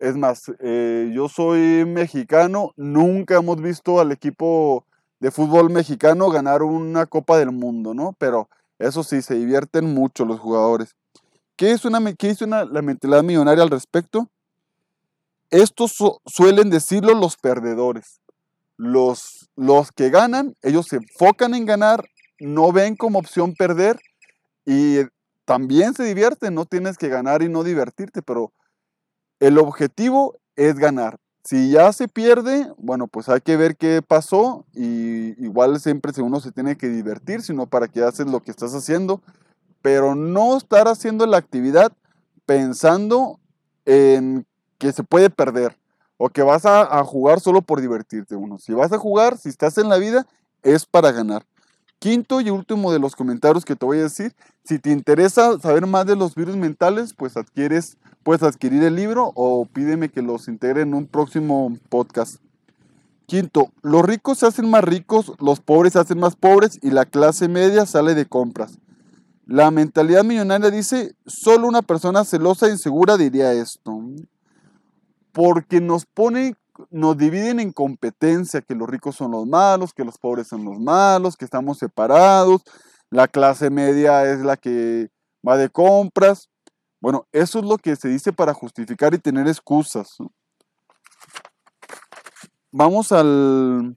es 0.00 0.16
más, 0.16 0.50
eh, 0.60 1.12
yo 1.14 1.28
soy 1.28 1.84
mexicano, 1.84 2.72
nunca 2.76 3.36
hemos 3.36 3.60
visto 3.60 4.00
al 4.00 4.12
equipo 4.12 4.86
de 5.20 5.30
fútbol 5.30 5.68
mexicano 5.70 6.30
ganar 6.30 6.62
una 6.62 7.04
Copa 7.04 7.38
del 7.38 7.52
Mundo, 7.52 7.92
¿no? 7.92 8.16
Pero 8.18 8.48
eso 8.78 9.04
sí, 9.04 9.20
se 9.20 9.34
divierten 9.34 9.92
mucho 9.92 10.24
los 10.24 10.40
jugadores. 10.40 10.96
¿Qué 11.54 11.72
es 11.72 11.84
una, 11.84 12.00
qué 12.14 12.34
una, 12.40 12.64
la 12.64 12.80
mentalidad 12.80 13.22
millonaria 13.22 13.62
al 13.62 13.68
respecto? 13.68 14.30
Estos 15.50 15.98
suelen 16.24 16.70
decirlo 16.70 17.12
los 17.12 17.36
perdedores. 17.36 18.20
Los, 18.78 19.50
los 19.56 19.92
que 19.92 20.08
ganan, 20.08 20.54
ellos 20.62 20.86
se 20.86 20.96
enfocan 20.96 21.54
en 21.54 21.66
ganar, 21.66 22.08
no 22.38 22.72
ven 22.72 22.96
como 22.96 23.18
opción 23.18 23.52
perder 23.52 24.00
y 24.64 25.00
también 25.44 25.92
se 25.92 26.04
divierte, 26.04 26.50
no 26.50 26.64
tienes 26.64 26.96
que 26.96 27.08
ganar 27.08 27.42
y 27.42 27.50
no 27.50 27.62
divertirte, 27.62 28.22
pero 28.22 28.52
el 29.40 29.58
objetivo 29.58 30.38
es 30.56 30.76
ganar. 30.76 31.18
Si 31.42 31.70
ya 31.70 31.92
se 31.92 32.06
pierde, 32.06 32.70
bueno, 32.76 33.08
pues 33.08 33.28
hay 33.28 33.40
que 33.40 33.56
ver 33.56 33.76
qué 33.76 34.02
pasó 34.06 34.66
y 34.74 35.42
igual 35.42 35.80
siempre 35.80 36.12
uno 36.22 36.38
se 36.38 36.52
tiene 36.52 36.76
que 36.76 36.88
divertir, 36.88 37.40
sino 37.40 37.66
para 37.66 37.88
que 37.88 38.02
haces 38.02 38.26
lo 38.26 38.40
que 38.40 38.50
estás 38.50 38.74
haciendo, 38.74 39.22
pero 39.80 40.14
no 40.14 40.56
estar 40.58 40.86
haciendo 40.86 41.26
la 41.26 41.38
actividad 41.38 41.92
pensando 42.44 43.40
en 43.86 44.46
que 44.78 44.92
se 44.92 45.02
puede 45.02 45.30
perder 45.30 45.76
o 46.18 46.28
que 46.28 46.42
vas 46.42 46.66
a, 46.66 47.02
jugar 47.04 47.40
solo 47.40 47.62
por 47.62 47.80
divertirte 47.80 48.36
uno. 48.36 48.58
Si 48.58 48.74
vas 48.74 48.92
a 48.92 48.98
jugar, 48.98 49.38
si 49.38 49.48
estás 49.48 49.78
en 49.78 49.88
la 49.88 49.96
vida, 49.96 50.26
es 50.62 50.84
para 50.84 51.12
ganar. 51.12 51.46
Quinto 52.00 52.40
y 52.40 52.48
último 52.48 52.92
de 52.92 52.98
los 52.98 53.14
comentarios 53.14 53.66
que 53.66 53.76
te 53.76 53.84
voy 53.84 53.98
a 53.98 54.04
decir, 54.04 54.34
si 54.64 54.78
te 54.78 54.90
interesa 54.90 55.58
saber 55.60 55.86
más 55.86 56.06
de 56.06 56.16
los 56.16 56.34
virus 56.34 56.56
mentales, 56.56 57.12
pues 57.14 57.36
adquieres, 57.36 57.98
puedes 58.22 58.42
adquirir 58.42 58.82
el 58.82 58.96
libro 58.96 59.32
o 59.34 59.66
pídeme 59.66 60.08
que 60.08 60.22
los 60.22 60.48
integre 60.48 60.80
en 60.80 60.94
un 60.94 61.06
próximo 61.06 61.76
podcast. 61.90 62.36
Quinto, 63.26 63.70
los 63.82 64.02
ricos 64.02 64.38
se 64.38 64.46
hacen 64.46 64.68
más 64.68 64.82
ricos, 64.82 65.34
los 65.40 65.60
pobres 65.60 65.92
se 65.92 65.98
hacen 65.98 66.18
más 66.18 66.36
pobres 66.36 66.78
y 66.82 66.90
la 66.90 67.04
clase 67.04 67.48
media 67.48 67.84
sale 67.84 68.14
de 68.14 68.24
compras. 68.24 68.78
La 69.46 69.70
mentalidad 69.70 70.24
millonaria 70.24 70.70
dice, 70.70 71.14
solo 71.26 71.68
una 71.68 71.82
persona 71.82 72.24
celosa 72.24 72.66
e 72.66 72.70
insegura 72.70 73.18
diría 73.18 73.52
esto 73.52 74.02
porque 75.32 75.80
nos 75.80 76.06
pone, 76.06 76.54
nos 76.90 77.16
dividen 77.16 77.60
en 77.60 77.72
competencia, 77.72 78.60
que 78.60 78.74
los 78.74 78.88
ricos 78.88 79.16
son 79.16 79.32
los 79.32 79.46
malos, 79.46 79.92
que 79.92 80.04
los 80.04 80.18
pobres 80.18 80.48
son 80.48 80.64
los 80.64 80.78
malos, 80.78 81.36
que 81.36 81.44
estamos 81.44 81.78
separados, 81.78 82.62
la 83.10 83.28
clase 83.28 83.70
media 83.70 84.24
es 84.30 84.40
la 84.40 84.56
que 84.56 85.10
va 85.46 85.56
de 85.56 85.68
compras. 85.68 86.48
Bueno, 87.00 87.26
eso 87.32 87.58
es 87.58 87.64
lo 87.64 87.78
que 87.78 87.96
se 87.96 88.08
dice 88.08 88.32
para 88.32 88.54
justificar 88.54 89.14
y 89.14 89.18
tener 89.18 89.48
excusas. 89.48 90.16
Vamos 92.70 93.10
al 93.10 93.96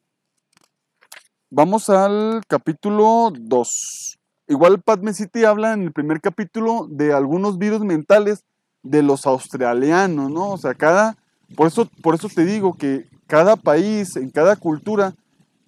Vamos 1.55 1.87
al 1.87 2.41
capítulo 2.47 3.31
2. 3.31 4.17
Igual 4.47 4.81
Padme 4.81 5.13
City 5.13 5.45
habla 5.45 5.73
en 5.73 5.83
el 5.83 5.91
primer 5.91 6.19
capítulo 6.19 6.87
de 6.89 7.13
algunos 7.13 7.59
virus 7.59 7.81
mentales 7.81 8.43
de 8.81 9.03
los 9.03 9.27
australianos, 9.27 10.31
¿no? 10.31 10.49
O 10.49 10.57
sea, 10.57 10.73
cada, 10.73 11.15
por 11.55 11.67
eso, 11.67 11.89
por 12.01 12.15
eso 12.15 12.29
te 12.29 12.45
digo 12.45 12.73
que 12.73 13.05
cada 13.27 13.55
país, 13.55 14.15
en 14.15 14.29
cada 14.29 14.55
cultura, 14.55 15.15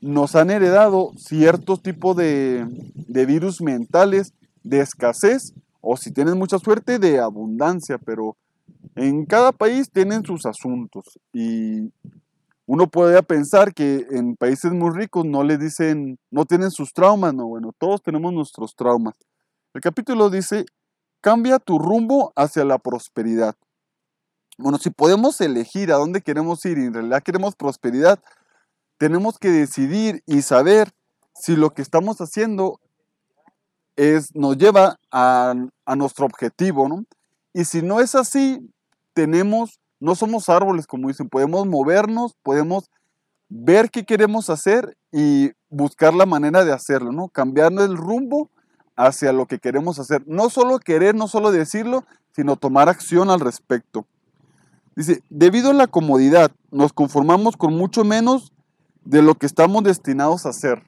nos 0.01 0.36
han 0.36 0.51
heredado 0.51 1.12
ciertos 1.18 1.82
tipos 1.82 2.15
de, 2.15 2.65
virus 3.08 3.62
mentales 3.62 4.34
de 4.63 4.82
escasez 4.82 5.54
o 5.82 5.98
si 5.98 6.12
tienes 6.12 6.36
mucha 6.36 6.60
suerte 6.60 7.00
de 7.00 7.20
abundancia, 7.20 7.98
pero 7.98 8.36
en 8.96 9.25
cada 9.25 9.51
país 9.51 9.89
tienen 9.92 10.24
sus 10.24 10.46
asuntos 10.46 11.20
y 11.34 11.92
uno 12.68 12.88
puede 12.88 13.22
pensar 13.24 13.74
que 13.74 14.06
en 14.12 14.36
países 14.36 14.72
muy 14.72 14.92
ricos 14.92 15.25
no 15.25 15.44
les 15.44 15.60
dicen, 15.60 16.18
no 16.32 16.46
tienen 16.46 16.72
sus 16.72 16.94
traumas, 16.94 17.34
no, 17.34 17.48
bueno, 17.48 17.72
todos 17.77 18.01
tenemos 18.01 18.34
nuestros 18.34 18.75
traumas. 18.75 19.15
El 19.74 19.82
capítulo 19.82 20.30
dice, 20.30 20.65
cambia 21.22 21.60
tu 21.60 21.77
rumbo 21.77 22.32
hacia 22.36 22.63
la 22.63 22.77
prosperidad. 22.80 23.56
Bueno, 24.57 24.77
si 24.77 24.89
podemos 24.89 25.41
elegir 25.41 25.91
a 25.91 25.97
dónde 25.97 26.21
queremos 26.21 26.65
ir 26.65 26.77
y 26.77 26.85
en 26.85 26.93
realidad 26.93 27.24
queremos 27.24 27.55
prosperidad, 27.55 28.19
tenemos 28.97 29.38
que 29.38 29.50
decidir 29.50 30.24
y 30.25 30.41
saber 30.41 30.91
si 31.33 31.55
lo 31.55 31.74
que 31.74 31.81
estamos 31.81 32.21
haciendo 32.21 32.79
es, 33.97 34.33
nos 34.33 34.57
lleva 34.57 34.97
a, 35.12 35.53
a 35.85 35.95
nuestro 35.95 36.25
objetivo, 36.25 36.88
¿no? 36.88 37.05
Y 37.53 37.65
si 37.65 37.81
no 37.81 38.00
es 38.00 38.15
así, 38.15 38.69
tenemos, 39.13 39.79
no 40.00 40.15
somos 40.15 40.47
árboles, 40.50 40.88
como 40.88 41.09
dicen, 41.09 41.29
podemos 41.29 41.65
movernos, 41.67 42.35
podemos 42.41 42.89
ver 43.50 43.89
qué 43.89 44.05
queremos 44.05 44.50
hacer 44.50 44.97
y 45.12 45.51
buscar 45.69 46.13
la 46.13 46.25
manera 46.25 46.63
de 46.63 46.74
hacerlo, 46.74 47.12
¿no? 47.12 47.29
Cambiar 47.29 47.71
el 47.74 47.97
rumbo 47.97 48.50
hacia 48.95 49.33
lo 49.33 49.45
que 49.45 49.59
queremos 49.59 50.00
hacer. 50.00 50.24
No 50.25 50.50
solo 50.50 50.79
querer, 50.79 51.15
no 51.15 51.27
solo 51.27 51.51
decirlo, 51.51 52.05
sino 52.31 52.55
tomar 52.55 52.89
acción 52.89 53.29
al 53.29 53.39
respecto. 53.39 54.07
Dice, 54.95 55.21
debido 55.29 55.71
a 55.71 55.73
la 55.73 55.87
comodidad, 55.87 56.51
nos 56.71 56.93
conformamos 56.93 57.57
con 57.57 57.75
mucho 57.75 58.05
menos 58.05 58.53
de 59.03 59.21
lo 59.21 59.35
que 59.35 59.45
estamos 59.45 59.83
destinados 59.83 60.45
a 60.45 60.49
hacer. 60.49 60.83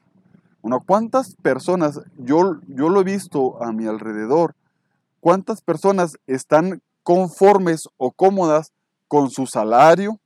Bueno, 0.62 0.82
¿cuántas 0.84 1.34
personas, 1.36 2.00
yo, 2.16 2.58
yo 2.68 2.88
lo 2.88 3.02
he 3.02 3.04
visto 3.04 3.62
a 3.62 3.70
mi 3.70 3.86
alrededor, 3.86 4.54
cuántas 5.20 5.60
personas 5.60 6.18
están 6.26 6.80
conformes 7.02 7.88
o 7.98 8.10
cómodas 8.10 8.72
con 9.08 9.30
su 9.30 9.46
salario, 9.46 10.18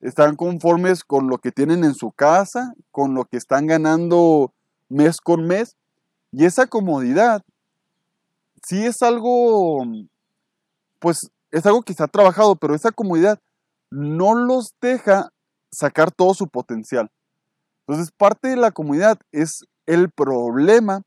están 0.00 0.34
conformes 0.34 1.04
con 1.04 1.28
lo 1.28 1.38
que 1.38 1.52
tienen 1.52 1.84
en 1.84 1.94
su 1.94 2.10
casa, 2.10 2.74
con 2.90 3.14
lo 3.14 3.24
que 3.26 3.36
están 3.36 3.66
ganando 3.66 4.52
mes 4.88 5.20
con 5.20 5.46
mes? 5.46 5.76
Y 6.32 6.44
esa 6.44 6.66
comodidad 6.66 7.42
sí 8.64 8.84
es 8.84 9.02
algo, 9.02 9.84
pues 10.98 11.30
es 11.54 11.66
algo 11.66 11.82
que 11.82 11.94
se 11.94 12.02
ha 12.02 12.08
trabajado, 12.08 12.56
pero 12.56 12.74
esa 12.74 12.90
comodidad 12.90 13.38
no 13.88 14.34
los 14.34 14.74
deja 14.80 15.30
sacar 15.70 16.10
todo 16.10 16.34
su 16.34 16.48
potencial. 16.48 17.10
Entonces, 17.86 18.12
parte 18.12 18.48
de 18.48 18.56
la 18.56 18.72
comunidad 18.72 19.18
es 19.30 19.64
el 19.86 20.10
problema 20.10 21.02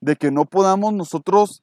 de 0.00 0.16
que 0.16 0.32
no 0.32 0.46
podamos 0.46 0.92
nosotros 0.94 1.62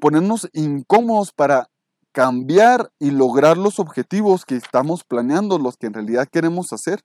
ponernos 0.00 0.48
incómodos 0.52 1.32
para 1.32 1.68
cambiar 2.12 2.92
y 3.00 3.10
lograr 3.10 3.58
los 3.58 3.80
objetivos 3.80 4.44
que 4.44 4.54
estamos 4.54 5.02
planeando, 5.02 5.58
los 5.58 5.76
que 5.76 5.88
en 5.88 5.94
realidad 5.94 6.28
queremos 6.30 6.72
hacer. 6.72 7.00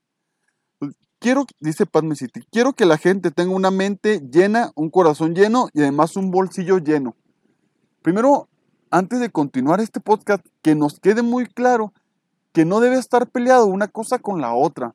Quiero, 1.20 1.46
dice 1.60 1.88
Padme 1.88 2.16
City, 2.16 2.42
quiero 2.52 2.74
que 2.74 2.86
la 2.86 2.98
gente 2.98 3.32
tenga 3.32 3.56
una 3.56 3.72
mente 3.72 4.22
llena, 4.32 4.72
un 4.76 4.92
corazón 4.92 5.34
lleno 5.34 5.68
y 5.74 5.82
además 5.82 6.16
un 6.16 6.30
bolsillo 6.30 6.78
lleno. 6.78 7.16
Primero, 8.04 8.50
antes 8.92 9.22
de 9.22 9.30
continuar 9.30 9.80
este 9.80 10.02
podcast, 10.02 10.46
que 10.62 10.76
nos 10.76 11.00
quede 11.00 11.22
muy 11.22 11.46
claro 11.48 11.94
que 12.52 12.66
no 12.66 12.82
debe 12.82 12.98
estar 12.98 13.28
peleado 13.28 13.66
una 13.66 13.88
cosa 13.88 14.20
con 14.20 14.42
la 14.42 14.54
otra. 14.54 14.94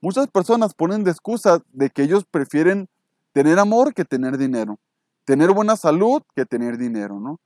Muchas 0.00 0.28
personas 0.28 0.74
ponen 0.74 1.02
de 1.02 1.10
excusa 1.10 1.60
de 1.72 1.90
que 1.90 2.04
ellos 2.04 2.24
prefieren 2.24 2.88
tener 3.32 3.58
amor 3.58 3.92
que 3.92 4.04
tener 4.04 4.38
dinero, 4.38 4.78
tener 5.24 5.50
buena 5.50 5.76
salud 5.76 6.22
que 6.36 6.46
tener 6.46 6.78
dinero, 6.78 7.18
¿no? 7.18 7.40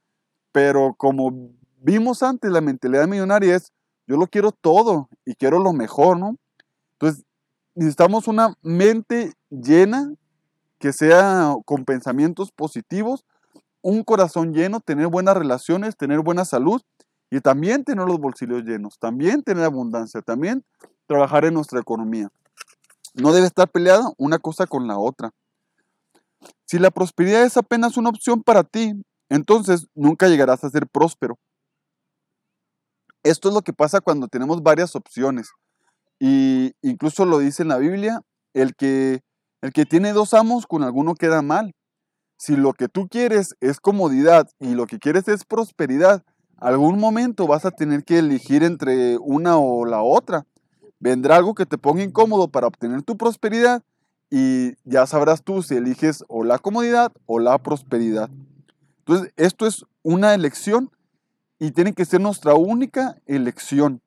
Pero 0.52 0.94
como 0.98 1.50
vimos 1.80 2.22
antes, 2.22 2.50
la 2.50 2.60
mentalidad 2.60 3.08
millonaria 3.08 3.56
es, 3.56 3.72
yo 4.06 4.16
lo 4.18 4.26
quiero 4.26 4.52
todo 4.52 5.08
y 5.24 5.34
quiero 5.34 5.58
lo 5.58 5.72
mejor, 5.72 6.18
¿no? 6.18 6.36
Entonces, 6.92 7.24
necesitamos 7.74 8.28
una 8.28 8.54
mente 8.60 9.32
llena 9.48 10.12
que 10.78 10.92
sea 10.92 11.54
con 11.64 11.84
pensamientos 11.84 12.52
positivos 12.52 13.24
un 13.88 14.04
corazón 14.04 14.52
lleno, 14.52 14.80
tener 14.80 15.06
buenas 15.06 15.34
relaciones, 15.34 15.96
tener 15.96 16.20
buena 16.20 16.44
salud 16.44 16.82
y 17.30 17.40
también 17.40 17.84
tener 17.84 18.06
los 18.06 18.18
bolsillos 18.18 18.62
llenos, 18.64 18.98
también 18.98 19.42
tener 19.42 19.64
abundancia, 19.64 20.20
también 20.20 20.62
trabajar 21.06 21.46
en 21.46 21.54
nuestra 21.54 21.80
economía. 21.80 22.28
No 23.14 23.32
debe 23.32 23.46
estar 23.46 23.66
peleada 23.66 24.12
una 24.18 24.38
cosa 24.38 24.66
con 24.66 24.86
la 24.86 24.98
otra. 24.98 25.30
Si 26.66 26.78
la 26.78 26.90
prosperidad 26.90 27.44
es 27.44 27.56
apenas 27.56 27.96
una 27.96 28.10
opción 28.10 28.42
para 28.42 28.62
ti, 28.62 28.92
entonces 29.30 29.86
nunca 29.94 30.28
llegarás 30.28 30.64
a 30.64 30.70
ser 30.70 30.86
próspero. 30.86 31.38
Esto 33.22 33.48
es 33.48 33.54
lo 33.54 33.62
que 33.62 33.72
pasa 33.72 34.02
cuando 34.02 34.28
tenemos 34.28 34.62
varias 34.62 34.94
opciones. 34.96 35.48
Y 36.20 36.72
incluso 36.82 37.24
lo 37.24 37.38
dice 37.38 37.62
en 37.62 37.68
la 37.68 37.78
Biblia, 37.78 38.20
el 38.52 38.74
que, 38.74 39.22
el 39.62 39.72
que 39.72 39.86
tiene 39.86 40.12
dos 40.12 40.34
amos, 40.34 40.66
con 40.66 40.82
alguno 40.82 41.14
queda 41.14 41.40
mal. 41.40 41.72
Si 42.38 42.56
lo 42.56 42.72
que 42.72 42.88
tú 42.88 43.08
quieres 43.08 43.56
es 43.60 43.80
comodidad 43.80 44.48
y 44.60 44.74
lo 44.74 44.86
que 44.86 45.00
quieres 45.00 45.26
es 45.26 45.44
prosperidad, 45.44 46.22
algún 46.56 47.00
momento 47.00 47.48
vas 47.48 47.64
a 47.64 47.72
tener 47.72 48.04
que 48.04 48.20
elegir 48.20 48.62
entre 48.62 49.18
una 49.18 49.58
o 49.58 49.84
la 49.84 50.02
otra. 50.02 50.46
Vendrá 51.00 51.36
algo 51.36 51.56
que 51.56 51.66
te 51.66 51.78
ponga 51.78 52.04
incómodo 52.04 52.46
para 52.46 52.68
obtener 52.68 53.02
tu 53.02 53.16
prosperidad 53.16 53.82
y 54.30 54.74
ya 54.84 55.04
sabrás 55.06 55.42
tú 55.42 55.64
si 55.64 55.74
eliges 55.74 56.24
o 56.28 56.44
la 56.44 56.60
comodidad 56.60 57.12
o 57.26 57.40
la 57.40 57.58
prosperidad. 57.58 58.30
Entonces, 59.00 59.32
esto 59.36 59.66
es 59.66 59.84
una 60.04 60.32
elección 60.32 60.92
y 61.58 61.72
tiene 61.72 61.92
que 61.92 62.04
ser 62.04 62.20
nuestra 62.20 62.54
única 62.54 63.16
elección. 63.26 64.00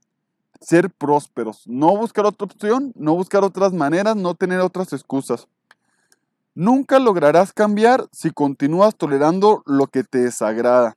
Ser 0.61 0.89
prósperos, 0.89 1.63
no 1.65 1.97
buscar 1.97 2.25
otra 2.25 2.45
opción, 2.45 2.93
no 2.95 3.13
buscar 3.15 3.43
otras 3.43 3.73
maneras, 3.73 4.15
no 4.15 4.35
tener 4.35 4.61
otras 4.61 4.93
excusas. 4.93 5.47
Nunca 6.53 6.99
lograrás 6.99 7.53
cambiar 7.53 8.07
si 8.11 8.31
continúas 8.31 8.97
tolerando 8.97 9.63
lo 9.65 9.87
que 9.87 10.03
te 10.03 10.19
desagrada. 10.19 10.95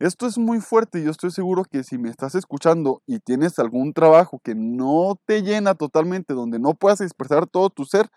Esto 0.00 0.26
es 0.26 0.38
muy 0.38 0.60
fuerte 0.60 0.98
y 0.98 1.04
yo 1.04 1.10
estoy 1.10 1.30
seguro 1.30 1.64
que 1.64 1.84
si 1.84 1.98
me 1.98 2.08
estás 2.08 2.34
escuchando 2.34 3.02
y 3.06 3.20
tienes 3.20 3.58
algún 3.58 3.92
trabajo 3.92 4.40
que 4.42 4.54
no 4.54 5.16
te 5.26 5.42
llena 5.42 5.74
totalmente, 5.74 6.34
donde 6.34 6.58
no 6.58 6.74
puedas 6.74 7.00
expresar 7.02 7.46
todo 7.46 7.70
tu 7.70 7.84
ser, 7.84 8.08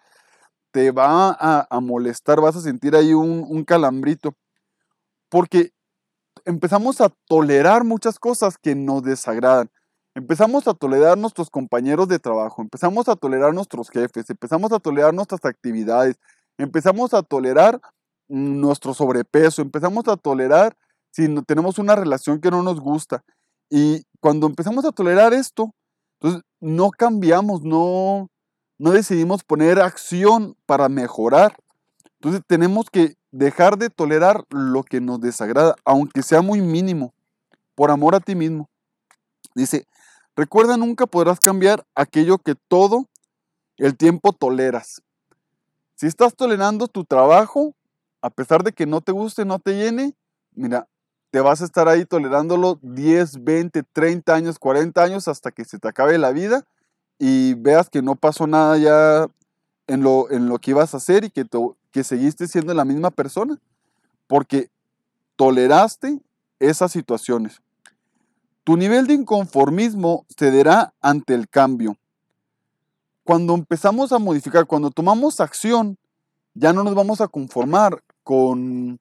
te 0.72 0.92
va 0.92 1.38
a, 1.39 1.80
molestar, 1.82 2.42
vas 2.42 2.56
a 2.56 2.62
sentir 2.62 2.96
ahí 2.96 3.13
un, 3.13 3.46
un 3.48 3.63
calambrito. 3.63 4.34
porque 5.30 5.72
empezamos 6.46 7.01
a 7.01 7.10
tolerar 7.27 7.84
muchas 7.84 8.20
cosas 8.20 8.58
que 8.58 8.75
nos 8.75 9.03
desagradan. 9.03 9.70
Empezamos 10.15 10.68
a 10.68 10.74
tolerar 10.74 11.18
nuestros 11.18 11.50
compañeros 11.50 12.08
de 12.08 12.20
trabajo, 12.20 12.62
empezamos 12.62 13.10
a 13.10 13.15
tolerar 13.15 13.53
nuestros 13.53 13.89
jefes, 13.89 14.30
empezamos 14.30 14.72
a 14.72 14.80
tolerar 14.80 15.13
nuestras 15.13 15.44
actividades, 15.46 16.18
empezamos 16.57 17.13
a 17.13 17.24
tolerar 17.24 17.79
nuestro 18.27 18.93
sobrepeso, 18.93 19.62
empezamos 19.62 20.07
a 20.07 20.17
tolerar 20.17 20.75
si 21.13 21.27
no, 21.27 21.43
tenemos 21.43 21.77
una 21.77 21.95
relación 21.95 22.41
que 22.41 22.50
no 22.50 22.63
nos 22.63 22.79
gusta. 22.79 23.24
Y 23.69 24.03
cuando 24.19 24.48
empezamos 24.48 24.83
a 24.83 24.91
tolerar 24.91 25.33
esto, 25.33 25.72
entonces 26.19 26.41
no 26.60 26.89
cambiamos, 26.89 27.62
no, 27.62 28.29
no 28.79 28.91
decidimos 28.91 29.43
poner 29.43 29.79
acción 29.79 30.55
para 30.65 30.89
mejorar. 30.89 31.55
Entonces 32.19 32.41
tenemos 32.48 32.89
que 32.89 33.15
dejar 33.31 33.77
de 33.77 33.89
tolerar 33.89 34.43
lo 34.50 34.83
que 34.83 35.01
nos 35.01 35.22
desagrada, 35.22 35.75
aunque 35.86 36.24
sea 36.24 36.41
muy 36.41 36.62
mínimo, 36.62 37.13
por 37.75 37.91
amor 37.91 38.15
a 38.15 38.19
ti 38.19 38.33
mismo. 38.33 38.69
Dice, 39.53 39.86
recuerda, 40.36 40.77
nunca 40.77 41.05
podrás 41.05 41.39
cambiar 41.39 41.86
aquello 41.93 42.39
que 42.39 42.55
todo 42.55 43.07
el 43.77 43.95
tiempo 43.98 44.33
toleras. 44.33 45.01
Si 46.03 46.07
estás 46.07 46.36
tolerando 46.36 46.89
tu 46.89 47.05
trabajo, 47.05 47.74
a 48.22 48.29
pesar 48.29 48.62
de 48.62 48.74
que 48.74 48.86
no 48.86 49.00
te 49.00 49.13
guste, 49.13 49.45
no 49.45 49.57
te 49.60 49.72
llene, 49.74 50.13
mira, 50.53 50.86
te 51.31 51.39
vas 51.39 51.62
a 51.62 51.63
estar 51.63 51.88
ahí 51.88 52.03
tolerándolo 52.03 52.77
10, 52.81 53.41
20, 53.41 53.83
30 53.83 54.36
años, 54.36 54.60
40 54.60 55.01
años 55.01 55.29
hasta 55.29 55.51
que 55.51 55.63
se 55.63 55.79
te 55.79 55.88
acabe 55.88 56.17
la 56.17 56.31
vida 56.31 56.65
y 57.19 57.53
veas 57.53 57.89
que 57.89 58.01
no 58.01 58.15
pasó 58.15 58.48
nada 58.48 58.77
ya 58.77 59.27
en 59.88 60.03
lo, 60.03 60.29
en 60.29 60.50
lo 60.50 60.60
que 60.60 60.72
ibas 60.72 60.93
a 60.93 60.98
hacer 60.98 61.24
y 61.24 61.29
que, 61.29 61.45
que 61.89 62.03
seguiste 62.03 62.50
siendo 62.50 62.74
la 62.74 62.83
misma 62.83 63.10
persona, 63.10 63.57
porque 64.27 64.69
toleraste 65.38 66.19
esas 66.60 66.91
situaciones. 66.91 67.62
Tu 68.65 68.75
nivel 68.75 69.07
de 69.07 69.13
inconformismo 69.13 70.25
cederá 70.38 70.93
ante 71.00 71.33
el 71.33 71.48
cambio. 71.48 71.95
Cuando 73.24 73.53
empezamos 73.56 74.12
a 74.12 74.20
modificar, 74.20 74.65
cuando 74.65 74.92
tomamos 74.92 75.39
acción, 75.39 75.98
ya 76.53 76.74
no 76.74 76.84
nos 76.84 76.94
vamos 76.94 77.22
a 77.22 77.27
conformar 77.27 78.03
con, 78.24 79.00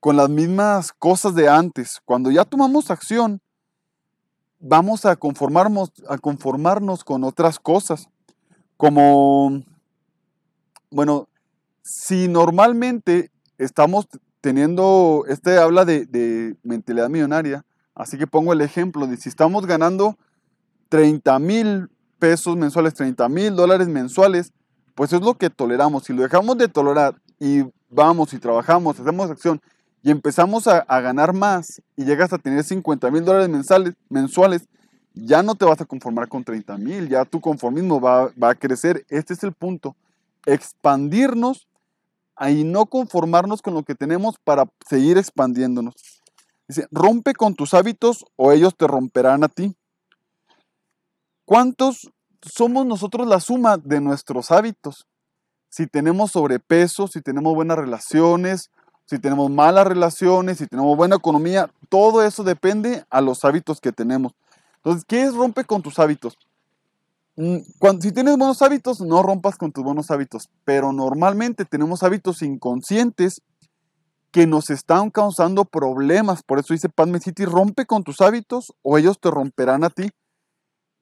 con 0.00 0.16
las 0.16 0.28
mismas 0.28 0.92
cosas 0.92 1.34
de 1.34 1.48
antes. 1.48 2.00
Cuando 2.04 2.30
ya 2.30 2.44
tomamos 2.44 2.90
acción, 2.90 3.40
vamos 4.58 5.04
a 5.04 5.16
conformarnos, 5.16 5.92
a 6.08 6.18
conformarnos 6.18 7.04
con 7.04 7.24
otras 7.24 7.58
cosas. 7.58 8.08
Como, 8.76 9.62
bueno, 10.90 11.28
si 11.82 12.28
normalmente 12.28 13.30
estamos 13.58 14.08
teniendo, 14.40 15.24
este 15.28 15.58
habla 15.58 15.84
de, 15.84 16.06
de, 16.06 16.56
mentalidad 16.64 17.08
millonaria, 17.08 17.64
así 17.94 18.18
que 18.18 18.26
pongo 18.26 18.52
el 18.52 18.60
ejemplo 18.60 19.06
de 19.06 19.16
si 19.16 19.28
estamos 19.28 19.66
ganando 19.66 20.16
30 20.88 21.38
mil 21.38 21.88
pesos 22.22 22.56
mensuales, 22.56 22.94
30 22.94 23.28
mil 23.28 23.56
dólares 23.56 23.88
mensuales, 23.88 24.52
pues 24.94 25.12
es 25.12 25.20
lo 25.20 25.34
que 25.34 25.50
toleramos. 25.50 26.04
Si 26.04 26.12
lo 26.12 26.22
dejamos 26.22 26.56
de 26.56 26.68
tolerar 26.68 27.16
y 27.40 27.64
vamos 27.90 28.32
y 28.32 28.38
trabajamos, 28.38 29.00
hacemos 29.00 29.28
acción 29.28 29.60
y 30.04 30.12
empezamos 30.12 30.68
a, 30.68 30.84
ganar 31.00 31.32
más 31.32 31.82
y 31.96 32.04
llegas 32.04 32.32
a 32.32 32.38
tener 32.38 32.62
50 32.62 33.10
mil 33.10 33.24
dólares 33.24 33.50
mensuales, 34.08 34.68
ya 35.14 35.42
no 35.42 35.56
te 35.56 35.64
vas 35.64 35.80
a 35.80 35.84
conformar 35.84 36.28
con 36.28 36.44
30 36.44 36.78
mil, 36.78 37.08
ya 37.08 37.24
tu 37.24 37.40
conformismo 37.40 38.00
va, 38.00 38.30
va, 38.40 38.50
a 38.50 38.54
crecer. 38.54 39.04
Este 39.08 39.34
es 39.34 39.42
el 39.42 39.52
punto. 39.52 39.96
Expandirnos 40.46 41.66
y 42.48 42.62
no 42.62 42.86
conformarnos 42.86 43.62
con 43.62 43.74
lo 43.74 43.82
que 43.82 43.96
tenemos 43.96 44.36
para 44.44 44.66
seguir 44.88 45.18
expandiéndonos. 45.18 45.94
Dice, 46.68 46.86
rompe 46.92 47.34
con 47.34 47.56
tus 47.56 47.74
hábitos 47.74 48.24
o 48.36 48.52
ellos 48.52 48.76
te 48.76 48.86
romperán 48.86 49.42
a 49.42 49.48
ti. 49.48 49.74
¿Cuántos 51.44 52.11
somos 52.42 52.86
nosotros 52.86 53.26
la 53.26 53.40
suma 53.40 53.76
de 53.76 54.00
nuestros 54.00 54.50
hábitos? 54.50 55.06
Si 55.68 55.86
tenemos 55.86 56.32
sobrepeso, 56.32 57.06
si 57.08 57.22
tenemos 57.22 57.54
buenas 57.54 57.78
relaciones, 57.78 58.70
si 59.06 59.18
tenemos 59.18 59.50
malas 59.50 59.86
relaciones, 59.86 60.58
si 60.58 60.66
tenemos 60.66 60.96
buena 60.96 61.16
economía, 61.16 61.70
todo 61.88 62.22
eso 62.22 62.44
depende 62.44 63.04
a 63.10 63.20
los 63.20 63.44
hábitos 63.44 63.80
que 63.80 63.92
tenemos. 63.92 64.32
Entonces, 64.76 65.04
¿qué 65.06 65.22
es 65.22 65.34
rompe 65.34 65.64
con 65.64 65.82
tus 65.82 65.98
hábitos? 65.98 66.36
Mm, 67.36 67.58
cuando, 67.78 68.02
si 68.02 68.12
tienes 68.12 68.36
buenos 68.36 68.60
hábitos, 68.62 69.00
no 69.00 69.22
rompas 69.22 69.56
con 69.56 69.72
tus 69.72 69.84
buenos 69.84 70.10
hábitos, 70.10 70.50
pero 70.64 70.92
normalmente 70.92 71.64
tenemos 71.64 72.02
hábitos 72.02 72.42
inconscientes 72.42 73.40
que 74.30 74.46
nos 74.46 74.70
están 74.70 75.10
causando 75.10 75.64
problemas. 75.64 76.42
Por 76.42 76.58
eso 76.58 76.74
dice 76.74 76.88
Padme 76.88 77.20
City, 77.20 77.44
rompe 77.44 77.86
con 77.86 78.02
tus 78.02 78.20
hábitos 78.20 78.72
o 78.82 78.98
ellos 78.98 79.20
te 79.20 79.30
romperán 79.30 79.84
a 79.84 79.90
ti. 79.90 80.10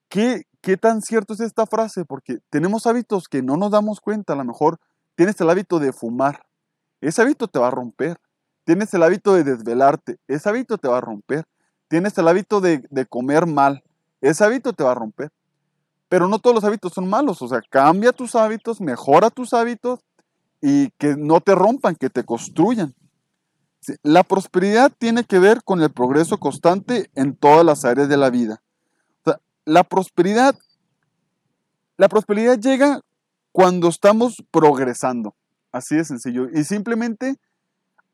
¿Qué, 0.09 0.43
¿Qué 0.61 0.77
tan 0.77 1.03
cierto 1.03 1.35
es 1.35 1.41
esta 1.41 1.67
frase? 1.67 2.05
Porque 2.05 2.39
tenemos 2.51 2.87
hábitos 2.87 3.29
que 3.29 3.43
no 3.43 3.57
nos 3.57 3.71
damos 3.71 4.01
cuenta. 4.01 4.35
A 4.35 4.37
lo 4.37 4.45
mejor 4.45 4.79
tienes 5.15 5.41
el 5.41 5.51
hábito 5.51 5.79
de 5.79 5.93
fumar 5.93 6.45
ese 7.01 7.23
hábito 7.23 7.49
te 7.49 7.59
va 7.59 7.69
a 7.69 7.71
romper. 7.71 8.19
Tienes 8.65 8.93
el 8.95 9.03
hábito 9.03 9.35
de 9.35 9.43
desvelarte, 9.43 10.19
ese 10.29 10.49
hábito 10.49 10.79
te 10.79 10.87
va 10.87 10.99
a 10.99 11.01
romper. 11.01 11.45
Tienes 11.89 12.17
el 12.19 12.29
hábito 12.29 12.61
de, 12.61 12.87
comer 13.09 13.47
mal, 13.47 13.83
ese 14.21 14.45
hábito 14.45 14.73
te 14.73 14.85
va 14.85 14.93
a 14.93 14.95
romper. 14.95 15.31
Pero 16.09 16.29
no 16.29 16.39
todos 16.39 16.55
los 16.55 16.65
hábitos 16.65 16.93
son 16.93 17.09
malos, 17.09 17.41
o 17.43 17.49
sea, 17.49 17.61
cambia 17.69 18.13
tus 18.13 18.35
hábitos, 18.35 18.81
mejora 18.81 19.31
tus 19.31 19.55
hábitos 19.55 20.01
y 20.61 20.91
que 20.99 21.17
no 21.17 21.41
te 21.41 21.55
rompan, 21.55 21.97
que 21.97 22.11
te 22.11 22.25
construyan. 22.25 22.95
La 24.03 24.23
prosperidad 24.23 24.93
tiene 24.97 25.25
que 25.25 25.39
ver 25.39 25.65
con 25.65 25.81
el 25.83 25.91
progreso 25.91 26.39
constante 26.39 27.11
en 27.15 27.35
todas 27.35 27.65
las 27.65 27.85
áreas 27.85 28.09
de 28.09 28.17
la 28.17 28.31
vida. 28.31 28.63
La 29.65 29.85
prosperidad, 29.85 30.57
la 31.97 32.09
prosperidad 32.09 32.59
llega 32.59 33.01
cuando 33.53 33.89
estamos 33.89 34.37
progresando. 34.51 35.35
Así 35.73 35.97
de 35.97 36.05
sencillo. 36.05 36.49
Y 36.53 36.65
simplemente, 36.65 37.37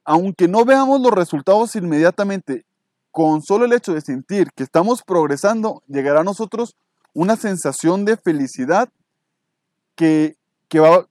aunque 0.04 0.48
no 0.48 0.64
veamos 0.64 1.00
los 1.00 1.12
resultados 1.12 1.74
inmediatamente, 1.76 2.64
con 3.10 3.42
solo 3.42 3.64
el 3.64 3.72
hecho 3.72 3.94
de 3.94 4.02
sentir 4.02 4.50
que 4.54 4.62
estamos 4.62 5.02
progresando, 5.02 5.82
llegará 5.88 6.20
a 6.20 6.24
nosotros 6.24 6.76
una 7.14 7.36
sensación 7.36 8.04
de 8.04 8.18
felicidad 8.18 8.90
que, 9.94 10.36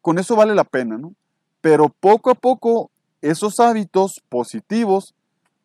con 0.02 0.20
eso 0.20 0.36
vale 0.36 0.54
la 0.54 0.66
pena, 0.66 1.00
¿no? 1.00 1.16
Pero 1.62 1.90
poco 1.90 2.30
a 2.30 2.36
poco 2.36 2.92
esos 3.22 3.60
hábitos 3.60 4.22
positivos 4.30 5.16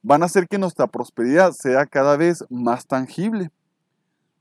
van 0.02 0.22
a 0.22 0.26
hacer 0.26 0.48
que 0.48 0.56
nuestra 0.56 0.86
prosperidad 0.86 1.52
sea 1.52 1.84
cada 1.84 2.16
vez 2.16 2.42
más 2.48 2.86
tangible. 2.86 3.50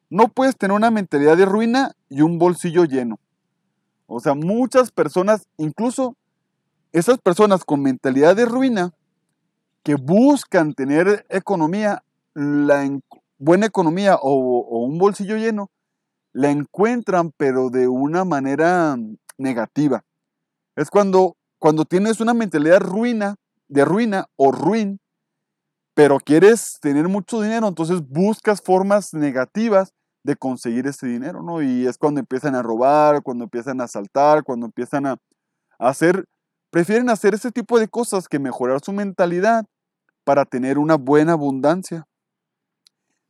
No 0.09 0.27
puedes 0.27 0.57
tener 0.57 0.75
una 0.75 0.89
mentalidad 0.89 1.37
de 1.37 1.45
ruina 1.45 1.95
y 2.09 2.21
un 2.21 2.39
bolsillo 2.39 2.85
lleno. 2.85 3.19
O 4.07 4.19
sea, 4.19 4.33
muchas 4.33 4.91
personas, 4.91 5.47
incluso 5.57 6.15
esas 6.91 7.19
personas 7.19 7.63
con 7.63 7.83
mentalidad 7.83 8.35
de 8.35 8.45
ruina 8.45 8.91
que 9.83 9.95
buscan 9.95 10.73
tener 10.73 11.27
economía, 11.29 12.03
la 12.33 12.99
buena 13.37 13.67
economía 13.67 14.17
o, 14.19 14.83
un 14.85 14.97
bolsillo 14.97 15.37
lleno, 15.37 15.69
la 16.33 16.49
encuentran 16.49 17.31
pero 17.37 17.69
de 17.69 17.87
una 17.87 18.25
manera 18.25 18.97
negativa. 19.37 20.03
Es 20.75 20.89
cuando, 20.89 21.37
cuando 21.59 21.85
tienes 21.85 22.19
una 22.19 22.33
mentalidad 22.33 22.79
ruina, 22.79 23.35
de 23.67 23.85
ruina 23.85 24.25
o 24.35 24.51
ruin, 24.51 24.99
pero 25.93 26.17
quieres 26.19 26.79
tener 26.81 27.07
mucho 27.07 27.41
dinero, 27.41 27.67
entonces 27.67 28.01
buscas 28.07 28.61
formas 28.61 29.13
negativas 29.13 29.93
de 30.23 30.35
conseguir 30.35 30.87
ese 30.87 31.07
dinero, 31.07 31.41
¿no? 31.41 31.61
Y 31.61 31.87
es 31.87 31.97
cuando 31.97 32.19
empiezan 32.19 32.55
a 32.55 32.61
robar, 32.61 33.21
cuando 33.23 33.45
empiezan 33.45 33.81
a 33.81 33.85
asaltar, 33.85 34.43
cuando 34.43 34.65
empiezan 34.65 35.05
a 35.05 35.17
hacer 35.77 36.25
Prefieren 36.71 37.09
hacer 37.09 37.33
ese 37.33 37.51
tipo 37.51 37.79
de 37.79 37.87
cosas 37.87 38.27
que 38.27 38.37
mejorar 38.37 38.81
su 38.83 38.93
mentalidad 38.93 39.65
para 40.23 40.45
tener 40.45 40.77
una 40.77 40.95
buena 40.95 41.33
abundancia. 41.33 42.05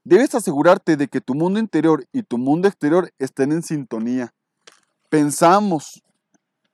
Debes 0.04 0.36
asegurarte 0.36 0.98
de 0.98 1.08
que 1.08 1.22
tu 1.22 1.36
mundo 1.36 1.60
interior 1.60 2.06
y 2.12 2.24
tu 2.24 2.38
mundo 2.38 2.68
exterior 2.68 3.12
estén 3.18 3.54
en 3.54 3.64
sintonía. 3.64 4.34
Pensamos, 5.10 6.04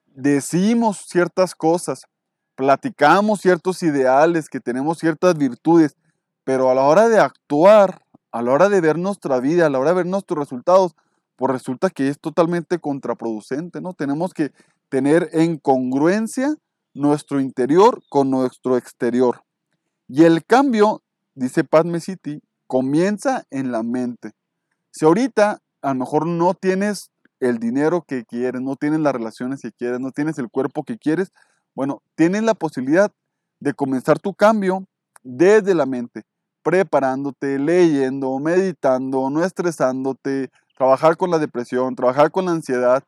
decimos 0.07 1.05
ciertas 1.07 1.53
cosas, 1.53 2.05
platicamos 2.55 3.41
ciertos 3.41 3.83
ideales, 3.83 4.49
que 4.49 4.59
tenemos 4.59 4.97
ciertas 4.97 5.37
virtudes, 5.37 5.95
pero 6.43 6.71
a 6.71 6.75
la 6.75 6.83
hora 6.83 7.09
de 7.09 7.19
actuar, 7.19 8.01
a 8.35 8.41
la 8.41 8.51
hora 8.51 8.67
de 8.67 8.81
ver 8.81 8.97
nuestra 8.97 9.39
vida, 9.39 9.65
a 9.65 9.69
la 9.69 9.79
hora 9.79 9.91
de 9.91 9.95
ver 9.95 10.07
nuestros 10.07 10.37
resultados, 10.37 10.93
pues 11.37 11.53
resulta 11.53 11.89
que 11.89 12.09
es 12.09 12.19
totalmente 12.19 12.79
contraproducente, 12.79 13.79
¿no? 13.79 13.93
Tenemos 13.93 14.33
que 14.33 14.51
tener 14.89 15.29
en 15.31 15.57
congruencia 15.57 16.53
nuestro 16.93 17.39
interior 17.39 18.03
con 18.09 18.29
nuestro 18.29 18.75
exterior. 18.75 19.45
Y 20.09 20.23
el 20.23 20.43
cambio, 20.43 21.01
dice 21.33 21.63
Padme 21.63 22.01
City, 22.01 22.41
comienza 22.67 23.45
en 23.51 23.71
la 23.71 23.83
mente. 23.83 24.33
Si 24.91 25.05
ahorita 25.05 25.61
a 25.81 25.87
lo 25.93 25.95
mejor 25.95 26.27
no 26.27 26.55
tienes 26.55 27.11
el 27.39 27.57
dinero 27.57 28.03
que 28.05 28.25
quieres, 28.25 28.61
no 28.61 28.75
tienes 28.75 28.99
las 28.99 29.13
relaciones 29.13 29.61
que 29.61 29.71
quieres, 29.71 30.01
no 30.01 30.11
tienes 30.11 30.37
el 30.39 30.49
cuerpo 30.49 30.83
que 30.83 30.97
quieres, 30.97 31.31
bueno, 31.73 32.01
tienes 32.15 32.43
la 32.43 32.53
posibilidad 32.53 33.13
de 33.61 33.73
comenzar 33.73 34.19
tu 34.19 34.33
cambio 34.33 34.85
desde 35.23 35.73
la 35.73 35.85
mente, 35.85 36.23
preparándote, 36.65 37.59
leyendo, 37.59 38.39
meditando, 38.39 39.29
no 39.29 39.43
estresándote, 39.43 40.49
trabajar 40.75 41.15
con 41.15 41.29
la 41.29 41.37
depresión, 41.37 41.95
trabajar 41.95 42.31
con 42.31 42.45
la 42.45 42.53
ansiedad. 42.53 43.03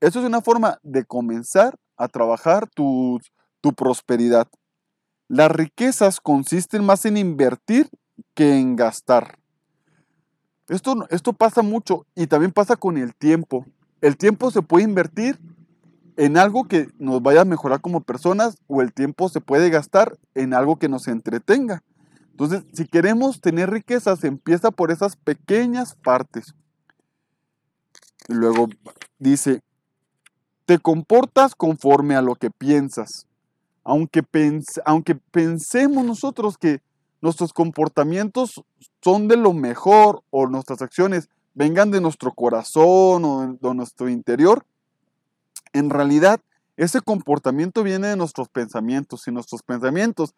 Eso 0.00 0.18
es 0.18 0.26
una 0.26 0.40
forma 0.40 0.80
de 0.82 1.04
comenzar 1.04 1.76
a 1.96 2.08
trabajar 2.08 2.68
tu, 2.68 3.20
tu 3.60 3.72
prosperidad. 3.72 4.48
Las 5.28 5.52
riquezas 5.52 6.20
consisten 6.20 6.84
más 6.84 7.04
en 7.04 7.16
invertir 7.16 7.88
que 8.34 8.58
en 8.58 8.74
gastar. 8.74 9.38
Esto, 10.66 11.06
esto 11.10 11.32
pasa 11.32 11.62
mucho 11.62 12.04
y 12.16 12.26
también 12.26 12.50
pasa 12.50 12.74
con 12.74 12.98
el 12.98 13.14
tiempo. 13.14 13.64
El 14.00 14.16
tiempo 14.16 14.50
se 14.50 14.62
puede 14.62 14.82
invertir 14.82 15.38
en 16.16 16.36
algo 16.36 16.64
que 16.64 16.88
nos 16.98 17.22
vaya 17.22 17.42
a 17.42 17.44
mejorar 17.44 17.80
como 17.80 18.00
personas 18.00 18.56
o 18.66 18.82
el 18.82 18.92
tiempo 18.92 19.28
se 19.28 19.40
puede 19.40 19.70
gastar 19.70 20.18
en 20.34 20.52
algo 20.52 20.80
que 20.80 20.88
nos 20.88 21.06
entretenga. 21.06 21.84
Entonces, 22.38 22.62
si 22.72 22.86
queremos 22.86 23.40
tener 23.40 23.68
riquezas, 23.68 24.22
empieza 24.22 24.70
por 24.70 24.92
esas 24.92 25.16
pequeñas 25.16 25.96
partes. 25.96 26.54
Y 28.28 28.34
luego 28.34 28.68
dice, 29.18 29.64
te 30.64 30.78
comportas 30.78 31.56
conforme 31.56 32.14
a 32.14 32.22
lo 32.22 32.36
que 32.36 32.52
piensas. 32.52 33.26
Aunque, 33.82 34.22
aunque 34.84 35.16
pensemos 35.16 36.04
nosotros 36.04 36.56
que 36.56 36.80
nuestros 37.20 37.52
comportamientos 37.52 38.62
son 39.02 39.26
de 39.26 39.36
lo 39.36 39.52
mejor 39.52 40.22
o 40.30 40.46
nuestras 40.46 40.80
acciones 40.80 41.28
vengan 41.54 41.90
de 41.90 42.00
nuestro 42.00 42.32
corazón 42.34 43.24
o 43.24 43.58
de 43.60 43.74
nuestro 43.74 44.08
interior, 44.08 44.64
en 45.72 45.90
realidad 45.90 46.40
ese 46.76 47.00
comportamiento 47.00 47.82
viene 47.82 48.06
de 48.06 48.16
nuestros 48.16 48.48
pensamientos. 48.48 49.22
Si 49.22 49.32
nuestros 49.32 49.64
pensamientos 49.64 50.36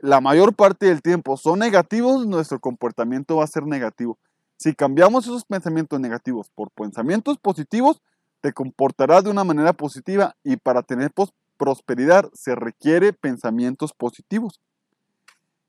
la 0.00 0.20
mayor 0.20 0.54
parte 0.54 0.86
del 0.86 1.02
tiempo 1.02 1.36
son 1.36 1.58
negativos, 1.58 2.26
nuestro 2.26 2.58
comportamiento 2.58 3.36
va 3.36 3.44
a 3.44 3.48
ser 3.48 3.66
negativo. 3.66 4.18
Si 4.56 4.74
cambiamos 4.74 5.24
esos 5.24 5.44
pensamientos 5.44 6.00
negativos 6.00 6.50
por 6.54 6.70
pensamientos 6.70 7.38
positivos, 7.38 8.00
te 8.40 8.52
comportarás 8.52 9.24
de 9.24 9.30
una 9.30 9.44
manera 9.44 9.72
positiva 9.72 10.36
y 10.42 10.56
para 10.56 10.82
tener 10.82 11.12
prosperidad 11.56 12.30
se 12.32 12.54
requiere 12.54 13.12
pensamientos 13.12 13.92
positivos. 13.92 14.60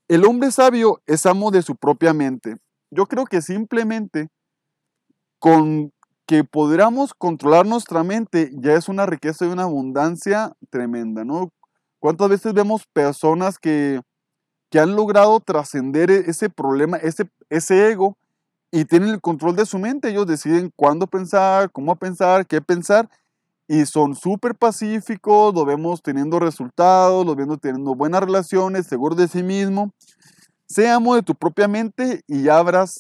El 0.08 0.26
hombre 0.26 0.52
sabio 0.52 1.02
es 1.06 1.26
amo 1.26 1.52
de 1.52 1.62
su 1.62 1.76
propia 1.76 2.14
mente. 2.14 2.58
Yo 2.90 3.06
creo 3.08 3.26
que 3.26 3.42
simplemente 3.42 4.30
con 5.40 5.92
que 6.26 6.44
podamos 6.44 7.14
controlar 7.14 7.66
nuestra 7.66 8.04
mente 8.04 8.52
ya 8.54 8.74
es 8.74 8.88
una 8.88 9.06
riqueza 9.06 9.46
y 9.46 9.50
una 9.50 9.64
abundancia 9.64 10.54
tremenda, 10.70 11.26
¿no? 11.26 11.52
¿Cuántas 12.00 12.30
veces 12.30 12.54
vemos 12.54 12.86
personas 12.94 13.58
que, 13.60 14.02
que 14.72 14.80
han 14.80 14.96
logrado 14.96 15.40
trascender 15.40 16.10
e-, 16.10 16.24
ese 16.28 16.50
problema, 16.50 16.98
ese, 16.98 17.30
ese 17.50 17.92
ego, 17.92 18.18
y 18.72 18.86
tienen 18.86 19.10
el 19.10 19.22
control 19.22 19.56
de 19.56 19.68
su 19.68 19.78
mente? 19.78 20.10
Ellos 20.10 20.26
deciden 20.26 20.72
cuándo 20.76 21.06
pensar, 21.06 21.70
cómo 21.72 21.96
pensar, 21.98 22.48
qué 22.48 22.62
pensar, 22.62 23.08
y 23.68 23.86
son 23.86 24.16
súper 24.16 24.56
pacíficos, 24.56 25.54
lo 25.54 25.66
vemos 25.66 26.02
teniendo 26.02 26.40
resultados, 26.40 27.26
lo 27.26 27.36
vemos 27.36 27.60
teniendo 27.60 27.96
buenas 27.96 28.22
relaciones, 28.22 28.88
seguro 28.88 29.16
de 29.16 29.28
sí 29.28 29.44
mismo. 29.44 29.94
Sé 30.68 30.90
amo 30.90 31.16
de 31.16 31.22
tu 31.22 31.36
propia 31.36 31.68
mente 31.68 32.22
y 32.28 32.44
ya 32.44 32.58
habrás 32.58 33.00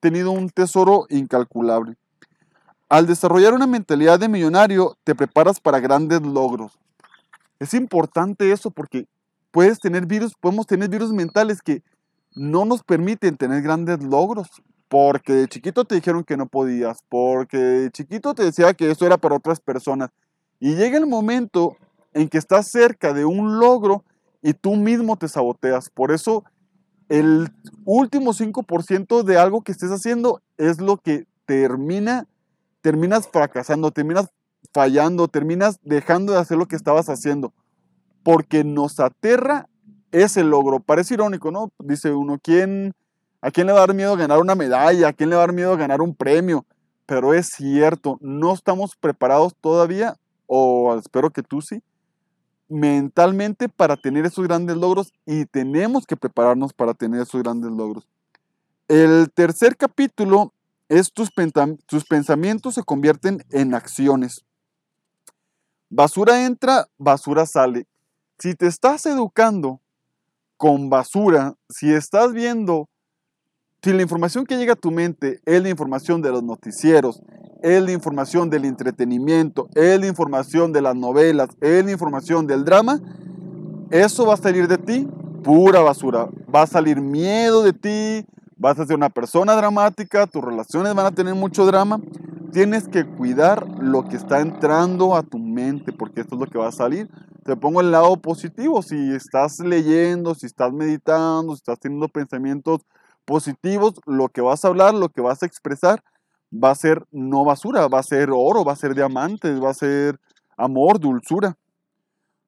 tenido 0.00 0.32
un 0.32 0.50
tesoro 0.50 1.06
incalculable. 1.08 1.96
Al 2.88 3.06
desarrollar 3.06 3.54
una 3.54 3.66
mentalidad 3.66 4.20
de 4.20 4.28
millonario, 4.28 4.96
te 5.02 5.14
preparas 5.14 5.58
para 5.58 5.80
grandes 5.80 6.20
logros. 6.22 6.78
Es 7.58 7.74
importante 7.74 8.52
eso 8.52 8.70
porque 8.70 9.06
puedes 9.56 9.80
tener 9.80 10.04
virus, 10.04 10.34
podemos 10.34 10.66
tener 10.66 10.90
virus 10.90 11.14
mentales 11.14 11.62
que 11.62 11.82
no 12.34 12.66
nos 12.66 12.82
permiten 12.82 13.38
tener 13.38 13.62
grandes 13.62 14.02
logros 14.02 14.48
porque 14.86 15.32
de 15.32 15.48
chiquito 15.48 15.86
te 15.86 15.94
dijeron 15.94 16.24
que 16.24 16.36
no 16.36 16.44
podías, 16.44 16.98
porque 17.08 17.56
de 17.56 17.90
chiquito 17.90 18.34
te 18.34 18.44
decía 18.44 18.74
que 18.74 18.90
eso 18.90 19.06
era 19.06 19.16
para 19.16 19.36
otras 19.36 19.58
personas. 19.58 20.10
Y 20.60 20.74
llega 20.74 20.98
el 20.98 21.06
momento 21.06 21.78
en 22.12 22.28
que 22.28 22.36
estás 22.36 22.70
cerca 22.70 23.14
de 23.14 23.24
un 23.24 23.58
logro 23.58 24.04
y 24.42 24.52
tú 24.52 24.76
mismo 24.76 25.16
te 25.16 25.26
saboteas. 25.26 25.88
Por 25.88 26.12
eso 26.12 26.44
el 27.08 27.50
último 27.86 28.34
5% 28.34 29.22
de 29.22 29.38
algo 29.38 29.62
que 29.62 29.72
estés 29.72 29.90
haciendo 29.90 30.42
es 30.58 30.82
lo 30.82 30.98
que 30.98 31.24
termina, 31.46 32.26
terminas 32.82 33.26
fracasando, 33.26 33.90
terminas 33.90 34.26
fallando, 34.74 35.28
terminas 35.28 35.78
dejando 35.82 36.34
de 36.34 36.40
hacer 36.40 36.58
lo 36.58 36.68
que 36.68 36.76
estabas 36.76 37.08
haciendo. 37.08 37.54
Porque 38.26 38.64
nos 38.64 38.98
aterra 38.98 39.68
ese 40.10 40.42
logro. 40.42 40.80
Parece 40.80 41.14
irónico, 41.14 41.52
¿no? 41.52 41.70
Dice 41.78 42.10
uno, 42.10 42.40
¿quién 42.42 42.92
¿A 43.46 43.52
quién 43.52 43.68
le 43.68 43.72
va 43.72 43.78
a 43.78 43.86
dar 43.86 43.94
miedo 43.94 44.16
ganar 44.16 44.40
una 44.40 44.56
medalla? 44.56 45.06
¿A 45.06 45.12
quién 45.12 45.30
le 45.30 45.36
va 45.36 45.42
a 45.42 45.46
dar 45.46 45.54
miedo 45.54 45.76
ganar 45.76 46.00
un 46.00 46.16
premio? 46.16 46.66
Pero 47.06 47.32
es 47.32 47.46
cierto, 47.46 48.18
no 48.20 48.52
estamos 48.52 48.96
preparados 48.96 49.54
todavía, 49.60 50.16
o 50.46 50.96
espero 50.98 51.30
que 51.30 51.44
tú 51.44 51.62
sí, 51.62 51.80
mentalmente 52.68 53.68
para 53.68 53.96
tener 53.96 54.26
esos 54.26 54.44
grandes 54.48 54.76
logros 54.76 55.12
y 55.24 55.44
tenemos 55.44 56.06
que 56.06 56.16
prepararnos 56.16 56.72
para 56.72 56.94
tener 56.94 57.20
esos 57.22 57.40
grandes 57.40 57.70
logros. 57.70 58.08
El 58.88 59.30
tercer 59.32 59.76
capítulo 59.76 60.52
es 60.88 61.12
tus, 61.12 61.30
tus 61.86 62.04
pensamientos 62.04 62.74
se 62.74 62.82
convierten 62.82 63.44
en 63.52 63.74
acciones. 63.74 64.44
Basura 65.88 66.44
entra, 66.44 66.88
basura 66.98 67.46
sale. 67.46 67.86
Si 68.38 68.54
te 68.54 68.66
estás 68.66 69.06
educando 69.06 69.80
con 70.56 70.90
basura, 70.90 71.54
si 71.68 71.92
estás 71.92 72.32
viendo 72.32 72.88
si 73.82 73.92
la 73.92 74.02
información 74.02 74.46
que 74.46 74.56
llega 74.56 74.72
a 74.72 74.76
tu 74.76 74.90
mente 74.90 75.40
es 75.44 75.62
la 75.62 75.68
información 75.68 76.20
de 76.20 76.30
los 76.30 76.42
noticieros, 76.42 77.22
es 77.62 77.80
la 77.80 77.92
información 77.92 78.50
del 78.50 78.64
entretenimiento, 78.64 79.68
es 79.76 80.00
la 80.00 80.08
información 80.08 80.72
de 80.72 80.82
las 80.82 80.96
novelas, 80.96 81.50
es 81.60 81.84
la 81.84 81.92
información 81.92 82.48
del 82.48 82.64
drama, 82.64 83.00
eso 83.90 84.26
va 84.26 84.34
a 84.34 84.38
salir 84.38 84.66
de 84.66 84.78
ti 84.78 85.08
pura 85.46 85.78
basura. 85.78 86.28
Va 86.52 86.62
a 86.62 86.66
salir 86.66 87.00
miedo 87.00 87.62
de 87.62 87.72
ti, 87.72 88.26
vas 88.56 88.80
a 88.80 88.86
ser 88.86 88.96
una 88.96 89.10
persona 89.10 89.54
dramática, 89.54 90.26
tus 90.26 90.42
relaciones 90.42 90.92
van 90.92 91.06
a 91.06 91.12
tener 91.12 91.36
mucho 91.36 91.64
drama. 91.64 92.00
Tienes 92.50 92.88
que 92.88 93.06
cuidar 93.06 93.64
lo 93.78 94.08
que 94.08 94.16
está 94.16 94.40
entrando 94.40 95.14
a 95.14 95.22
tu 95.22 95.38
mente, 95.38 95.92
porque 95.92 96.22
esto 96.22 96.34
es 96.34 96.40
lo 96.40 96.46
que 96.48 96.58
va 96.58 96.66
a 96.66 96.72
salir. 96.72 97.08
Te 97.46 97.54
pongo 97.54 97.80
el 97.80 97.92
lado 97.92 98.16
positivo, 98.16 98.82
si 98.82 99.14
estás 99.14 99.60
leyendo, 99.60 100.34
si 100.34 100.46
estás 100.46 100.72
meditando, 100.72 101.54
si 101.54 101.58
estás 101.58 101.78
teniendo 101.78 102.08
pensamientos 102.08 102.80
positivos, 103.24 103.94
lo 104.04 104.28
que 104.30 104.40
vas 104.40 104.64
a 104.64 104.68
hablar, 104.68 104.94
lo 104.94 105.10
que 105.10 105.20
vas 105.20 105.44
a 105.44 105.46
expresar, 105.46 106.02
va 106.52 106.72
a 106.72 106.74
ser 106.74 107.06
no 107.12 107.44
basura, 107.44 107.86
va 107.86 108.00
a 108.00 108.02
ser 108.02 108.30
oro, 108.32 108.64
va 108.64 108.72
a 108.72 108.76
ser 108.76 108.96
diamantes, 108.96 109.62
va 109.62 109.70
a 109.70 109.74
ser 109.74 110.18
amor, 110.56 110.98
dulzura. 110.98 111.56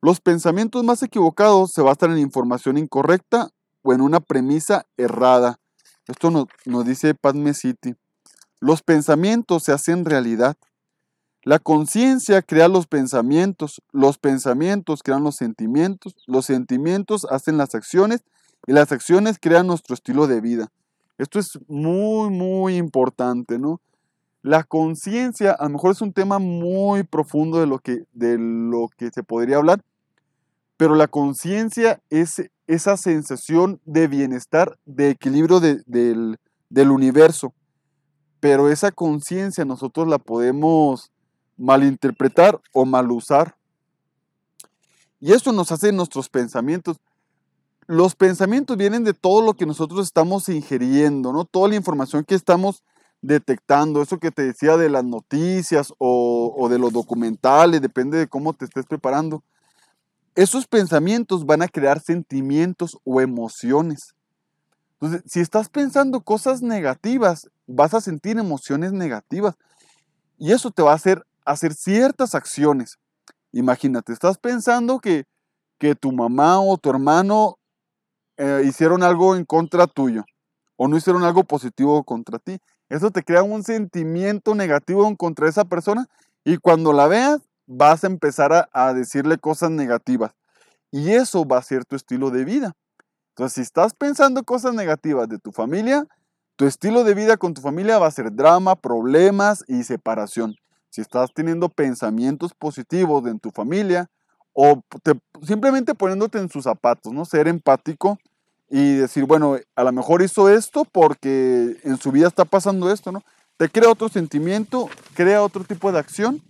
Los 0.03 0.21
pensamientos 0.21 0.83
más 0.83 1.01
equivocados 1.05 1.71
se 1.71 1.83
basan 1.83 2.11
en 2.11 2.19
información 2.19 2.77
incorrecta 2.77 3.51
o 3.83 3.93
en 3.93 4.01
una 4.01 4.19
premisa 4.19 4.85
errada. 4.97 5.61
Esto 6.09 6.33
nos, 6.33 6.47
nos 6.65 6.85
dice 6.85 7.15
Padme 7.15 7.55
City. 7.55 7.95
Los 8.59 8.83
pensamientos 8.83 9.63
se 9.63 9.71
hacen 9.71 10.05
realidad. 10.05 10.57
La 11.45 11.59
conciencia 11.59 12.43
crea 12.43 12.69
los 12.69 12.87
pensamientos, 12.87 13.81
los 13.93 14.19
pensamientos 14.19 15.03
crean 15.03 15.23
los 15.23 15.37
sentimientos, 15.37 16.15
los 16.27 16.47
sentimientos 16.47 17.27
hacen 17.31 17.57
las 17.57 17.75
acciones 17.75 18.25
y 18.67 18.73
las 18.73 18.91
acciones 18.93 19.39
crean 19.41 19.67
nuestro 19.67 19.95
estilo 19.95 20.27
de 20.27 20.41
vida. 20.41 20.69
Esto 21.17 21.39
es 21.39 21.59
muy, 21.69 22.31
muy 22.31 22.77
importante, 22.77 23.59
¿no? 23.59 23.81
La 24.43 24.63
conciencia 24.63 25.53
a 25.53 25.65
lo 25.65 25.71
mejor 25.71 25.93
es 25.93 26.01
un 26.01 26.13
tema 26.13 26.39
muy 26.39 27.03
profundo 27.03 27.61
de 27.61 27.67
lo 27.67 27.79
que, 27.79 28.05
de 28.13 28.37
lo 28.39 28.89
que 28.97 29.11
se 29.11 29.23
podría 29.23 29.57
hablar, 29.57 29.83
pero 30.77 30.95
la 30.95 31.09
conciencia 31.09 32.01
es 32.09 32.51
esa 32.67 32.97
sensación 32.97 33.81
de 33.85 34.07
bienestar, 34.07 34.79
de 34.87 35.11
equilibrio 35.11 35.61
del, 35.61 36.39
del 36.69 36.91
universo. 36.91 37.53
Pero 38.39 38.71
esa 38.71 38.93
conciencia 38.93 39.65
nosotros 39.65 40.07
la 40.07 40.19
podemos 40.19 41.11
malinterpretar 41.59 42.61
o 42.73 42.87
mal 42.87 43.11
usar. 43.11 43.57
Y 45.21 45.33
eso 45.33 45.53
nos 45.53 45.73
hace 45.73 45.93
nuestros 45.93 46.29
pensamientos 46.29 46.99
los 47.89 48.15
pensamientos 48.15 48.77
vienen 48.77 49.03
de 49.03 49.15
todo 49.15 49.43
lo 49.43 49.55
que 49.55 49.65
nosotros 49.65 50.05
estamos 50.05 50.51
ingiriendo, 50.51 51.33
¿no? 51.33 51.47
Toda 51.47 51.71
la 51.71 51.75
información 51.75 52.23
que 52.23 52.35
estamos 52.35 52.85
detectando, 53.23 54.03
eso 54.03 54.19
que 54.19 54.31
te 54.31 54.43
decía 54.43 54.77
de 54.77 54.91
las 54.91 55.05
noticias 55.05 55.95
o, 55.97 56.69
de 56.71 56.79
los 56.79 56.93
documentales, 56.93 57.81
depende 57.81 58.19
de 58.19 58.29
cómo 58.29 58.53
te 58.53 58.67
estés 58.67 58.85
preparando. 58.85 59.43
Esos 60.35 60.67
pensamientos 60.67 61.47
van 61.47 61.63
a 61.63 61.69
crear 61.69 61.99
sentimientos 61.99 62.99
o 63.05 63.23
emociones. 63.23 64.15
Entonces, 65.01 65.23
si 65.27 65.41
estás 65.41 65.71
pensando 65.71 66.21
cosas 66.21 66.61
negativas, 66.61 67.49
vas 67.67 67.95
a 67.95 68.03
sentir 68.03 68.39
emociones 68.39 68.93
negativas. 68.93 69.57
Y 70.37 70.53
eso 70.53 70.71
te 70.71 70.83
va 70.83 70.93
a 70.93 70.97
hacer 70.97 71.25
hacer 71.49 71.75
ciertas 71.75 72.35
acciones. 72.35 72.99
Imagínate, 73.53 74.13
estás 74.13 74.39
pensando 74.39 74.99
que, 74.99 75.25
que 75.79 75.95
tu 75.95 76.13
mamá 76.13 76.61
o 76.61 76.77
tu 76.77 76.91
hermano 76.91 77.57
eh, 78.37 78.63
hicieron 78.67 79.03
algo 79.03 79.35
en 79.35 79.45
contra 79.45 79.87
tuyo 79.87 80.25
o 80.77 80.87
no 80.89 80.97
hicieron 80.97 81.25
algo 81.25 81.45
positivo 81.45 82.05
contra 82.05 82.39
ti. 82.39 82.59
Eso 82.89 83.11
te 83.11 83.23
crea 83.23 83.43
un 83.43 83.65
sentimiento 83.65 84.55
negativo 84.55 85.07
en 85.09 85.17
contra 85.17 85.49
esa 85.49 85.65
persona 85.65 86.07
y 86.45 86.59
cuando 86.59 86.93
la 86.93 87.09
veas 87.09 87.41
vas 87.67 88.05
a 88.05 88.09
empezar 88.09 88.53
a, 88.53 88.69
a 88.73 88.93
decirle 88.93 89.39
cosas 89.39 89.71
negativas. 89.71 90.33
Y 90.91 91.13
eso 91.13 91.47
va 91.47 91.59
a 91.59 91.63
ser 91.63 91.85
tu 91.85 91.97
estilo 91.97 92.31
de 92.31 92.45
vida. 92.45 92.75
Entonces, 93.31 93.55
si 93.55 93.61
estás 93.63 93.95
pensando 93.95 94.43
cosas 94.43 94.75
negativas 94.75 95.29
de 95.29 95.39
tu 95.39 95.53
familia, 95.53 96.07
tu 96.57 96.67
estilo 96.67 97.05
de 97.05 97.15
vida 97.15 97.37
con 97.37 97.55
tu 97.55 97.61
familia 97.61 97.99
va 97.99 98.07
a 98.07 98.11
ser 98.11 98.33
drama, 98.33 98.77
problemas 98.77 99.65
y 99.69 99.85
separación. 99.85 100.55
Si 100.99 101.03
estás 101.03 101.33
teniendo 101.33 101.69
pensamientos 101.69 102.53
positivos 102.55 103.25
en 103.29 103.39
tu 103.39 103.53
familia 103.53 104.11
o 104.53 104.83
simplemente 105.47 105.95
poniéndote 105.95 106.39
en 106.39 106.49
sus 106.49 106.65
zapatos, 106.65 107.13
¿no? 107.13 107.25
Ser 107.25 107.47
empático 107.47 108.19
y 108.69 108.97
decir, 108.97 109.25
bueno, 109.25 109.59
a 109.77 109.85
lo 109.85 109.93
mejor 109.93 110.23
hizo 110.23 110.49
esto 110.49 110.85
porque 110.85 111.77
en 111.85 111.99
su 111.99 112.11
vida 112.11 112.27
está 112.27 112.45
pasando 112.45 112.91
esto, 112.91 113.13
¿no? 113.13 113.23
Te 113.59 113.69
crea 113.69 113.91
otro 113.91 114.09
sentimiento, 114.09 114.89
crea 115.15 115.41
otro 115.41 115.63
tipo 115.63 115.93
de 115.93 116.01
acción 116.01 116.43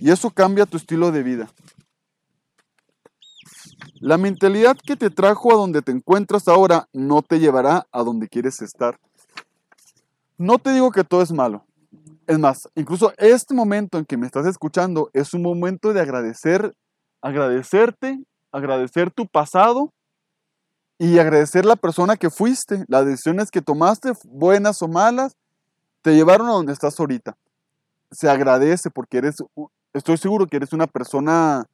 y 0.00 0.10
eso 0.10 0.30
cambia 0.30 0.64
tu 0.64 0.78
estilo 0.78 1.12
de 1.12 1.22
vida. 1.22 1.50
La 4.00 4.16
mentalidad 4.16 4.78
que 4.82 4.96
te 4.96 5.10
trajo 5.10 5.52
a 5.52 5.56
donde 5.56 5.82
te 5.82 5.92
encuentras 5.92 6.48
ahora 6.48 6.88
no 6.94 7.20
te 7.20 7.38
llevará 7.38 7.86
a 7.92 8.02
donde 8.02 8.28
quieres 8.28 8.62
estar. 8.62 8.98
No 10.38 10.58
te 10.58 10.72
digo 10.72 10.90
que 10.90 11.04
todo 11.04 11.20
es 11.20 11.32
malo. 11.32 11.66
Es 12.26 12.38
más, 12.38 12.68
incluso 12.74 13.12
este 13.18 13.54
momento 13.54 13.98
en 13.98 14.06
que 14.06 14.16
me 14.16 14.26
estás 14.26 14.46
escuchando 14.46 15.10
es 15.12 15.34
un 15.34 15.42
momento 15.42 15.92
de 15.92 16.00
agradecer, 16.00 16.74
agradecerte, 17.20 18.18
agradecer 18.50 19.10
tu 19.10 19.26
pasado 19.26 19.92
y 20.98 21.18
agradecer 21.18 21.66
la 21.66 21.76
persona 21.76 22.16
que 22.16 22.30
fuiste, 22.30 22.84
las 22.88 23.04
decisiones 23.04 23.50
que 23.50 23.60
tomaste, 23.60 24.12
buenas 24.24 24.80
o 24.80 24.88
malas, 24.88 25.36
te 26.00 26.14
llevaron 26.14 26.48
a 26.48 26.52
donde 26.52 26.72
estás 26.72 26.98
ahorita. 26.98 27.36
Se 28.10 28.30
agradece 28.30 28.90
porque 28.90 29.18
eres, 29.18 29.36
estoy 29.92 30.16
seguro 30.16 30.46
que 30.46 30.56
eres 30.56 30.72
una 30.72 30.86
persona 30.86 31.66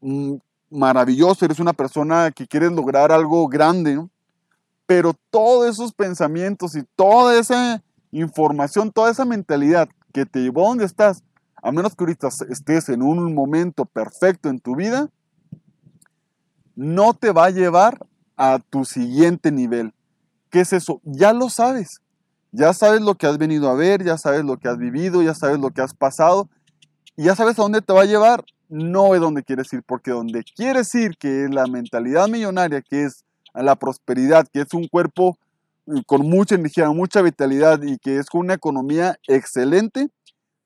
mm, 0.00 0.34
maravillosa, 0.68 1.46
eres 1.46 1.58
una 1.58 1.72
persona 1.72 2.30
que 2.32 2.46
quieres 2.46 2.72
lograr 2.72 3.12
algo 3.12 3.48
grande. 3.48 4.04
Pero 4.84 5.14
todos 5.30 5.68
esos 5.68 5.92
pensamientos 5.92 6.74
y 6.74 6.82
toda 6.96 7.38
esa 7.38 7.82
información, 8.12 8.92
toda 8.92 9.10
esa 9.10 9.24
mentalidad 9.24 9.88
que 10.12 10.26
te 10.26 10.40
llevó 10.40 10.66
a 10.66 10.68
donde 10.70 10.84
estás, 10.84 11.22
a 11.62 11.72
menos 11.72 11.94
que 11.94 12.04
ahorita 12.04 12.28
estés 12.48 12.88
en 12.88 13.02
un 13.02 13.34
momento 13.34 13.84
perfecto 13.84 14.48
en 14.48 14.60
tu 14.60 14.76
vida, 14.76 15.08
no 16.74 17.14
te 17.14 17.32
va 17.32 17.46
a 17.46 17.50
llevar 17.50 18.06
a 18.36 18.58
tu 18.58 18.84
siguiente 18.84 19.52
nivel. 19.52 19.92
¿Qué 20.50 20.60
es 20.60 20.72
eso? 20.72 21.00
Ya 21.04 21.32
lo 21.32 21.50
sabes. 21.50 22.00
Ya 22.52 22.72
sabes 22.72 23.00
lo 23.00 23.14
que 23.14 23.26
has 23.26 23.38
venido 23.38 23.68
a 23.68 23.74
ver, 23.74 24.02
ya 24.02 24.18
sabes 24.18 24.44
lo 24.44 24.56
que 24.56 24.68
has 24.68 24.78
vivido, 24.78 25.22
ya 25.22 25.34
sabes 25.34 25.58
lo 25.58 25.70
que 25.70 25.82
has 25.82 25.94
pasado, 25.94 26.48
y 27.16 27.24
ya 27.24 27.36
sabes 27.36 27.58
a 27.58 27.62
dónde 27.62 27.82
te 27.82 27.92
va 27.92 28.02
a 28.02 28.06
llevar. 28.06 28.44
No 28.68 29.14
es 29.14 29.20
donde 29.20 29.42
quieres 29.42 29.72
ir, 29.72 29.82
porque 29.84 30.10
donde 30.10 30.42
quieres 30.42 30.92
ir, 30.94 31.16
que 31.16 31.44
es 31.44 31.50
la 31.50 31.66
mentalidad 31.66 32.28
millonaria, 32.28 32.82
que 32.82 33.04
es 33.04 33.24
la 33.54 33.76
prosperidad, 33.76 34.46
que 34.52 34.62
es 34.62 34.74
un 34.74 34.88
cuerpo 34.88 35.38
con 36.06 36.28
mucha 36.28 36.54
energía, 36.54 36.90
mucha 36.90 37.22
vitalidad 37.22 37.82
y 37.82 37.98
que 37.98 38.18
es 38.18 38.26
con 38.26 38.42
una 38.42 38.54
economía 38.54 39.18
excelente, 39.26 40.08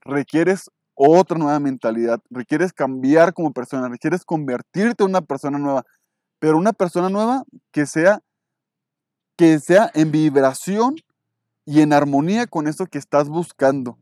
requieres 0.03 0.71
otra 0.95 1.39
nueva 1.39 1.59
mentalidad, 1.61 2.21
requieres 2.31 2.73
cambiar 2.73 3.35
como 3.35 3.53
persona, 3.53 3.89
requieres 3.89 4.25
convertirte 4.25 5.03
en 5.05 5.11
una 5.11 5.23
persona 5.23 5.59
nueva, 5.59 5.85
pero 6.39 6.57
una 6.57 6.73
persona 6.73 7.09
nueva 7.09 7.45
que 7.73 7.87
sea 7.87 8.21
que 9.37 9.59
sea 9.59 9.91
en 9.95 10.13
vibración 10.13 10.95
y 11.65 11.81
en 11.81 11.93
armonía 11.93 12.47
con 12.47 12.69
eso 12.69 12.87
que 12.87 12.99
estás 12.99 13.29
buscando. 13.29 13.99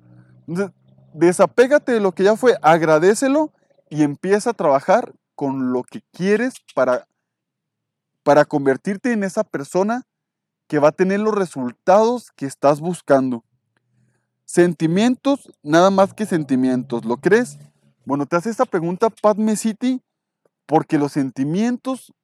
Entonces, 0.47 0.75
desapégate 1.15 1.93
de 1.93 2.01
lo 2.01 2.13
que 2.13 2.25
ya 2.25 2.37
fue, 2.37 2.57
agradecelo 2.61 3.51
y 3.89 4.03
empieza 4.03 4.51
a 4.51 4.55
trabajar 4.55 5.15
con 5.35 5.73
lo 5.73 5.83
que 5.85 6.03
quieres 6.13 6.55
para 6.75 7.07
para 8.23 8.45
convertirte 8.45 9.13
en 9.13 9.25
esa 9.25 9.45
persona 9.45 10.07
que 10.73 10.79
va 10.79 10.89
a 10.89 10.93
tener 10.93 11.21
los 11.21 11.35
resultados 11.35 12.33
que 12.35 12.47
estás 12.47 12.81
buscando. 12.81 13.45
Sentimientos, 14.47 15.53
nada 15.63 15.91
más 15.91 16.15
que 16.15 16.25
sentimientos, 16.25 17.05
¿lo 17.05 17.19
crees? 17.19 17.59
Bueno, 18.07 18.25
te 18.25 18.37
hace 18.37 18.49
esta 18.49 18.65
pregunta 18.65 19.11
Padme 19.11 19.57
City 19.57 20.01
porque 20.65 20.97
los 20.97 21.13
sentimientos 21.13 22.15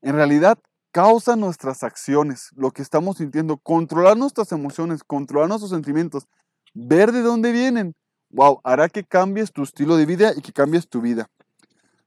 en 0.00 0.14
realidad 0.14 0.58
causan 0.90 1.40
nuestras 1.40 1.82
acciones, 1.82 2.48
lo 2.56 2.70
que 2.70 2.80
estamos 2.80 3.18
sintiendo, 3.18 3.58
controlar 3.58 4.16
nuestras 4.16 4.52
emociones, 4.52 5.04
controlar 5.04 5.50
nuestros 5.50 5.70
sentimientos, 5.70 6.28
ver 6.72 7.12
de 7.12 7.20
dónde 7.20 7.52
vienen, 7.52 7.94
wow, 8.30 8.62
hará 8.64 8.88
que 8.88 9.04
cambies 9.04 9.52
tu 9.52 9.64
estilo 9.64 9.98
de 9.98 10.06
vida 10.06 10.32
y 10.34 10.40
que 10.40 10.54
cambies 10.54 10.88
tu 10.88 11.02
vida. 11.02 11.28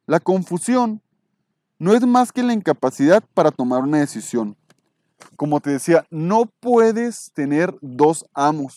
La 0.07 0.19
confusión 0.19 1.03
no 1.77 1.93
es 1.93 2.01
más 2.07 2.31
que 2.31 2.41
la 2.41 2.53
incapacidad 2.53 3.23
para 3.35 3.51
tomar 3.51 3.83
una 3.83 3.99
decisión. 3.99 4.57
Como 5.35 5.59
te 5.59 5.71
decía, 5.71 6.05
no 6.09 6.45
puedes 6.59 7.31
tener 7.33 7.75
dos 7.81 8.25
amos. 8.33 8.75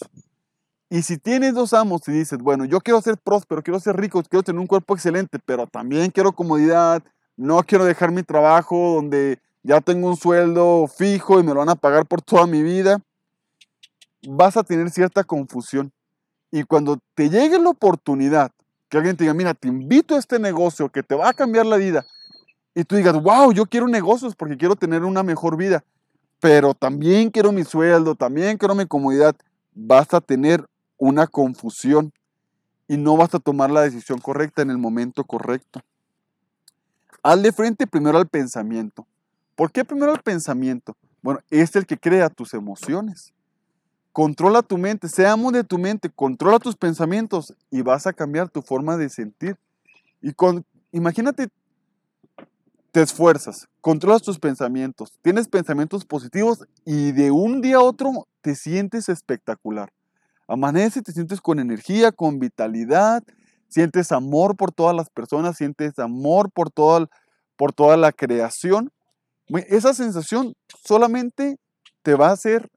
Y 0.89 1.03
si 1.03 1.19
tienes 1.19 1.55
dos 1.55 1.73
amos 1.73 2.07
y 2.07 2.13
dices, 2.13 2.39
bueno, 2.39 2.65
yo 2.65 2.81
quiero 2.81 3.01
ser 3.01 3.19
próspero, 3.19 3.63
quiero 3.63 3.81
ser 3.81 3.97
rico, 3.97 4.23
quiero 4.23 4.43
tener 4.43 4.61
un 4.61 4.67
cuerpo 4.67 4.95
excelente, 4.95 5.39
pero 5.45 5.67
también 5.67 6.11
quiero 6.11 6.33
comodidad, 6.33 7.03
no 7.37 7.63
quiero 7.65 7.85
dejar 7.85 8.13
mi 8.13 8.23
trabajo 8.23 8.95
donde 8.95 9.41
ya 9.63 9.81
tengo 9.81 10.09
un 10.09 10.17
sueldo 10.17 10.87
fijo 10.87 11.41
y 11.41 11.43
me 11.43 11.53
lo 11.53 11.61
van 11.61 11.71
a 11.71 11.75
pagar 11.75 12.07
por 12.07 12.23
toda 12.23 12.47
mi 12.47 12.63
vida, 12.63 13.01
vas 14.29 14.57
a 14.57 14.63
tener 14.63 14.91
cierta 14.91 15.25
confusión. 15.25 15.93
Y 16.53 16.63
cuando 16.63 16.99
te 17.15 17.29
llegue 17.29 17.59
la 17.59 17.71
oportunidad, 17.71 18.53
que 18.89 18.97
alguien 18.97 19.17
te 19.17 19.25
diga, 19.25 19.35
mira, 19.35 19.55
te 19.55 19.67
invito 19.67 20.15
a 20.15 20.19
este 20.19 20.39
negocio 20.39 20.89
que 20.89 21.03
te 21.03 21.17
va 21.17 21.31
a 21.31 21.35
cambiar 21.35 21.67
la 21.67 21.77
vida, 21.77 22.07
y 22.77 22.85
tú 22.85 22.95
digas, 22.95 23.21
wow, 23.21 23.53
yo 23.53 23.67
quiero 23.67 23.89
negocios 23.89 24.37
porque 24.37 24.57
quiero 24.57 24.77
tener 24.77 25.03
una 25.03 25.23
mejor 25.23 25.57
vida, 25.57 25.83
pero 26.41 26.75
también 26.75 27.31
quiero 27.31 27.53
mi 27.53 27.65
sueldo, 27.65 28.15
también 28.15 28.59
quiero 28.59 28.75
mi 28.75 28.87
comodidad, 28.87 29.37
vas 29.75 30.13
a 30.15 30.21
tener 30.21 30.65
una 30.99 31.27
confusión 31.27 32.13
y 32.89 32.97
no 32.97 33.17
vas 33.17 33.35
a 33.35 33.39
tomar 33.39 33.71
la 33.71 33.83
decisión 33.83 34.19
correcta 34.19 34.63
en 34.63 34.71
el 34.71 34.79
momento 34.79 35.25
correcto. 35.25 35.81
Hazle 37.23 37.53
frente 37.53 37.87
primero 37.87 38.19
al 38.19 38.29
pensamiento. 38.29 39.07
¿Por 39.55 39.73
qué 39.73 39.85
primero 39.85 40.13
al 40.13 40.23
pensamiento? 40.23 40.97
Bueno, 41.23 41.41
es 41.51 41.75
el 41.75 41.87
que 41.87 41.99
crea 41.99 42.29
tus 42.29 42.55
emociones. 42.55 43.33
Controla 44.13 44.63
tu 44.63 44.79
mente, 44.79 45.09
seamos 45.09 45.53
de 45.53 45.65
tu 45.65 45.77
mente, 45.79 46.09
controla 46.09 46.59
tus 46.59 46.77
pensamientos 46.77 47.55
y 47.71 47.83
vas 47.83 48.07
a 48.07 48.13
cambiar 48.13 48.49
tu 48.49 48.63
forma 48.63 48.97
de 48.97 49.09
sentir. 49.09 49.59
Y 50.23 50.33
con, 50.33 50.65
imagínate 50.93 51.49
te 52.97 53.03
esfuerzas, 53.03 53.69
controlas 53.83 54.23
tus 54.23 54.39
pensamientos, 54.39 55.13
tienes 55.21 55.49
pensamientos 55.49 56.07
positivos 56.07 56.65
y 56.87 57.13
de 57.13 57.31
un 57.31 57.61
día 57.61 57.77
a 57.77 57.83
otro 57.83 58.27
te 58.41 58.55
sientes 58.55 59.11
espectacular. 59.11 59.93
Amanece, 60.49 61.03
te 61.03 61.13
sientes 61.13 61.43
con 61.43 61.59
energía, 61.59 62.11
con 62.11 62.39
vitalidad, 62.39 63.23
sientes 63.69 64.13
amor 64.13 64.57
por 64.57 64.73
todas 64.73 64.97
las 64.97 65.11
personas, 65.11 65.59
sientes 65.59 65.99
amor 65.99 66.51
por 66.51 66.71
toda, 66.71 67.07
por 67.57 67.75
toda 67.75 67.99
la 67.99 68.13
creación. 68.13 68.91
Esa 69.69 69.93
sensación 69.93 70.55
solamente 70.83 71.59
te 72.03 72.15
va 72.15 72.29
a 72.31 72.33
hacer 72.33 72.71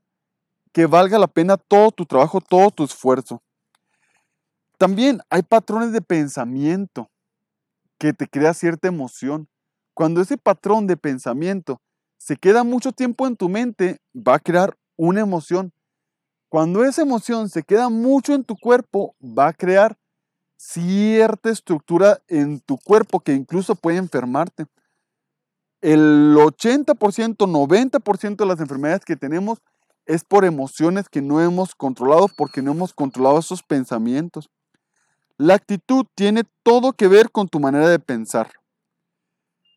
que 0.73 0.85
valga 0.85 1.17
la 1.17 1.27
pena 1.27 1.55
todo 1.55 1.91
tu 1.91 2.05
trabajo, 2.05 2.41
todo 2.41 2.71
tu 2.71 2.83
esfuerzo. 2.83 3.41
También 4.77 5.21
hay 5.29 5.43
patrones 5.43 5.93
de 5.93 6.01
pensamiento 6.01 7.09
que 7.97 8.11
te 8.11 8.27
crea 8.27 8.53
cierta 8.53 8.89
emoción. 8.89 9.47
Cuando 9.99 10.21
ese 10.21 10.37
patrón 10.37 10.87
de 10.87 10.95
pensamiento 10.95 11.81
se 12.17 12.37
queda 12.37 12.63
mucho 12.63 12.93
tiempo 12.93 13.27
en 13.27 13.35
tu 13.35 13.49
mente, 13.49 13.99
va 14.15 14.35
a 14.35 14.39
crear 14.39 14.77
una 14.95 15.19
emoción. 15.19 15.73
Cuando 16.47 16.85
esa 16.85 17.01
emoción 17.01 17.49
se 17.49 17.63
queda 17.63 17.89
mucho 17.89 18.33
en 18.33 18.45
tu 18.45 18.55
cuerpo, 18.55 19.17
va 19.21 19.49
a 19.49 19.53
crear 19.53 19.97
cierta 20.55 21.49
estructura 21.49 22.21
en 22.29 22.61
tu 22.61 22.77
cuerpo 22.77 23.19
que 23.19 23.33
incluso 23.33 23.75
puede 23.75 23.97
enfermarte. 23.97 24.67
El 25.81 26.33
80%, 26.33 27.35
90% 27.35 28.37
de 28.37 28.45
las 28.45 28.61
enfermedades 28.61 29.03
que 29.03 29.17
tenemos 29.17 29.59
es 30.05 30.23
por 30.23 30.45
emociones 30.45 31.09
que 31.09 31.21
no 31.21 31.41
hemos 31.41 31.75
controlado 31.75 32.29
porque 32.37 32.61
no 32.61 32.71
hemos 32.71 32.93
controlado 32.93 33.39
esos 33.39 33.63
pensamientos. 33.63 34.49
La 35.35 35.55
actitud 35.55 36.05
tiene 36.15 36.45
todo 36.63 36.93
que 36.93 37.09
ver 37.09 37.31
con 37.31 37.49
tu 37.49 37.59
manera 37.59 37.89
de 37.89 37.99
pensar. 37.99 38.58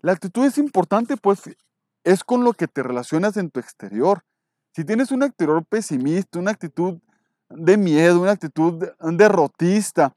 La 0.02 0.12
actitud 0.12 0.44
es 0.44 0.58
importante, 0.58 1.16
pues 1.16 1.42
es 2.04 2.24
con 2.24 2.44
lo 2.44 2.52
que 2.52 2.68
te 2.68 2.82
relacionas 2.82 3.36
en 3.36 3.50
tu 3.50 3.60
exterior. 3.60 4.24
Si 4.74 4.84
tienes 4.84 5.10
un 5.12 5.22
exterior 5.22 5.64
pesimista, 5.64 6.38
una 6.38 6.50
actitud 6.50 6.98
de 7.48 7.76
miedo, 7.76 8.20
una 8.20 8.32
actitud 8.32 8.84
derrotista, 9.00 10.14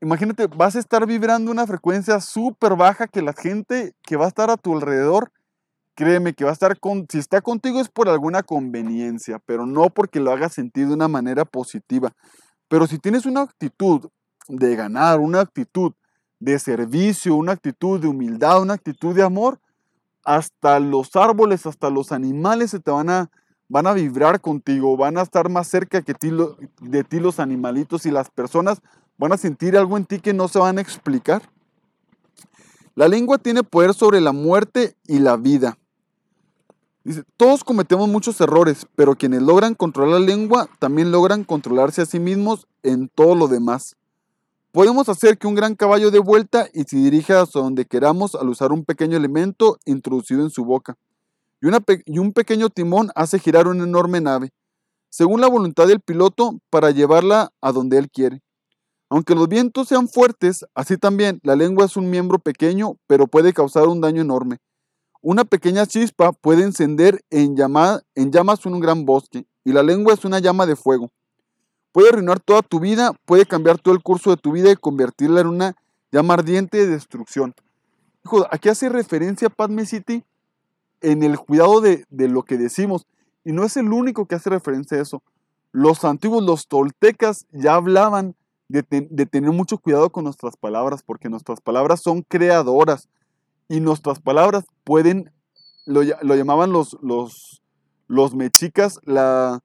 imagínate, 0.00 0.46
vas 0.46 0.76
a 0.76 0.78
estar 0.78 1.06
vibrando 1.06 1.50
una 1.50 1.66
frecuencia 1.66 2.20
súper 2.20 2.76
baja 2.76 3.06
que 3.06 3.22
la 3.22 3.32
gente 3.32 3.94
que 4.02 4.16
va 4.16 4.24
a 4.24 4.28
estar 4.28 4.50
a 4.50 4.56
tu 4.56 4.74
alrededor 4.74 5.30
créeme 5.94 6.34
que 6.34 6.44
va 6.44 6.50
a 6.50 6.54
estar 6.54 6.78
con, 6.78 7.06
si 7.08 7.18
está 7.18 7.40
contigo 7.40 7.80
es 7.80 7.88
por 7.88 8.08
alguna 8.08 8.42
conveniencia, 8.42 9.38
pero 9.38 9.66
no 9.66 9.90
porque 9.90 10.20
lo 10.20 10.32
haga 10.32 10.48
sentir 10.48 10.88
de 10.88 10.94
una 10.94 11.08
manera 11.08 11.44
positiva. 11.44 12.12
Pero 12.68 12.86
si 12.86 12.98
tienes 12.98 13.26
una 13.26 13.42
actitud 13.42 14.08
de 14.48 14.76
ganar, 14.76 15.20
una 15.20 15.40
actitud 15.40 15.92
de 16.44 16.58
servicio, 16.58 17.34
una 17.34 17.52
actitud 17.52 17.98
de 17.98 18.06
humildad, 18.06 18.60
una 18.60 18.74
actitud 18.74 19.14
de 19.14 19.22
amor, 19.22 19.58
hasta 20.24 20.78
los 20.78 21.16
árboles, 21.16 21.64
hasta 21.66 21.88
los 21.88 22.12
animales 22.12 22.70
se 22.70 22.80
te 22.80 22.90
van 22.90 23.08
a, 23.08 23.30
van 23.68 23.86
a 23.86 23.94
vibrar 23.94 24.40
contigo, 24.40 24.96
van 24.96 25.16
a 25.16 25.22
estar 25.22 25.48
más 25.48 25.68
cerca 25.68 26.02
que 26.02 26.12
ti, 26.12 26.30
de 26.80 27.04
ti 27.04 27.18
los 27.18 27.40
animalitos 27.40 28.04
y 28.04 28.10
las 28.10 28.30
personas 28.30 28.80
van 29.16 29.32
a 29.32 29.38
sentir 29.38 29.76
algo 29.76 29.96
en 29.96 30.04
ti 30.04 30.20
que 30.20 30.34
no 30.34 30.48
se 30.48 30.58
van 30.58 30.78
a 30.78 30.82
explicar. 30.82 31.42
La 32.94 33.08
lengua 33.08 33.38
tiene 33.38 33.62
poder 33.62 33.94
sobre 33.94 34.20
la 34.20 34.32
muerte 34.32 34.96
y 35.06 35.20
la 35.20 35.36
vida. 35.36 35.78
Todos 37.36 37.64
cometemos 37.64 38.08
muchos 38.08 38.40
errores, 38.40 38.86
pero 38.96 39.14
quienes 39.16 39.42
logran 39.42 39.74
controlar 39.74 40.20
la 40.20 40.26
lengua 40.26 40.68
también 40.78 41.10
logran 41.10 41.44
controlarse 41.44 42.02
a 42.02 42.06
sí 42.06 42.18
mismos 42.18 42.66
en 42.82 43.08
todo 43.08 43.34
lo 43.34 43.48
demás. 43.48 43.96
Podemos 44.74 45.08
hacer 45.08 45.38
que 45.38 45.46
un 45.46 45.54
gran 45.54 45.76
caballo 45.76 46.10
dé 46.10 46.18
vuelta 46.18 46.66
y 46.74 46.82
se 46.82 46.96
dirija 46.96 47.42
hacia 47.42 47.60
donde 47.60 47.84
queramos 47.84 48.34
al 48.34 48.48
usar 48.48 48.72
un 48.72 48.84
pequeño 48.84 49.16
elemento 49.16 49.78
introducido 49.84 50.42
en 50.42 50.50
su 50.50 50.64
boca. 50.64 50.98
Y, 51.60 52.18
un 52.18 52.32
pequeño 52.32 52.70
timón 52.70 53.12
hace 53.14 53.38
girar 53.38 53.68
una 53.68 53.84
enorme 53.84 54.20
nave, 54.20 54.50
según 55.10 55.40
la 55.40 55.46
voluntad 55.46 55.86
del 55.86 56.00
piloto, 56.00 56.58
para 56.70 56.90
llevarla 56.90 57.52
a 57.60 57.70
donde 57.70 57.98
él 57.98 58.10
quiere. 58.10 58.42
Aunque 59.08 59.36
los 59.36 59.48
vientos 59.48 59.86
sean 59.86 60.08
fuertes, 60.08 60.66
así 60.74 60.98
también 60.98 61.38
la 61.44 61.54
lengua 61.54 61.84
es 61.84 61.96
un 61.96 62.10
miembro 62.10 62.40
pequeño, 62.40 62.96
pero 63.06 63.28
puede 63.28 63.52
causar 63.52 63.86
un 63.86 64.00
daño 64.00 64.22
enorme. 64.22 64.56
Una 65.22 65.44
pequeña 65.44 65.86
chispa 65.86 66.32
puede 66.32 66.64
encender 66.64 67.20
en, 67.30 67.54
en 68.16 68.32
llamas 68.32 68.66
un 68.66 68.80
gran 68.80 69.04
bosque, 69.04 69.46
y 69.64 69.70
la 69.70 69.84
lengua 69.84 70.14
es 70.14 70.24
una 70.24 70.40
llama 70.40 70.66
de 70.66 70.74
fuego. 70.74 71.12
Puede 71.94 72.08
arruinar 72.08 72.40
toda 72.40 72.62
tu 72.62 72.80
vida, 72.80 73.12
puede 73.24 73.46
cambiar 73.46 73.78
todo 73.78 73.94
el 73.94 74.02
curso 74.02 74.30
de 74.30 74.36
tu 74.36 74.50
vida 74.50 74.68
y 74.68 74.74
convertirla 74.74 75.42
en 75.42 75.46
una 75.46 75.76
llama 76.10 76.34
ardiente 76.34 76.76
de 76.76 76.88
destrucción. 76.88 77.54
Hijo, 78.24 78.44
aquí 78.50 78.68
hace 78.68 78.88
referencia 78.88 79.48
Padme 79.48 79.86
City 79.86 80.24
en 81.02 81.22
el 81.22 81.38
cuidado 81.38 81.80
de, 81.80 82.04
lo 82.10 82.42
que 82.42 82.58
decimos. 82.58 83.06
Y 83.44 83.52
no 83.52 83.62
es 83.62 83.76
el 83.76 83.92
único 83.92 84.26
que 84.26 84.34
hace 84.34 84.50
referencia 84.50 84.98
a 84.98 85.02
eso. 85.02 85.22
Los 85.70 86.04
antiguos, 86.04 86.42
los 86.42 86.66
toltecas, 86.66 87.46
ya 87.52 87.76
hablaban 87.76 88.34
de, 88.66 88.82
tener 88.82 89.52
mucho 89.52 89.78
cuidado 89.78 90.10
con 90.10 90.24
nuestras 90.24 90.56
palabras, 90.56 91.04
porque 91.04 91.28
nuestras 91.28 91.60
palabras 91.60 92.02
son 92.02 92.22
creadoras. 92.22 93.08
Y 93.68 93.78
nuestras 93.78 94.18
palabras 94.18 94.64
pueden, 94.82 95.30
lo, 95.86 96.02
llamaban 96.02 96.72
los, 96.72 96.98
los, 97.02 97.62
los 98.08 98.32
la, 99.04 99.60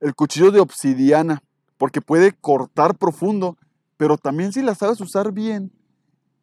el 0.00 0.14
cuchillo 0.14 0.52
de 0.52 0.60
obsidiana 0.60 1.42
porque 1.80 2.02
puede 2.02 2.32
cortar 2.32 2.94
profundo, 2.94 3.56
pero 3.96 4.18
también 4.18 4.52
si 4.52 4.60
la 4.60 4.74
sabes 4.74 5.00
usar 5.00 5.32
bien 5.32 5.72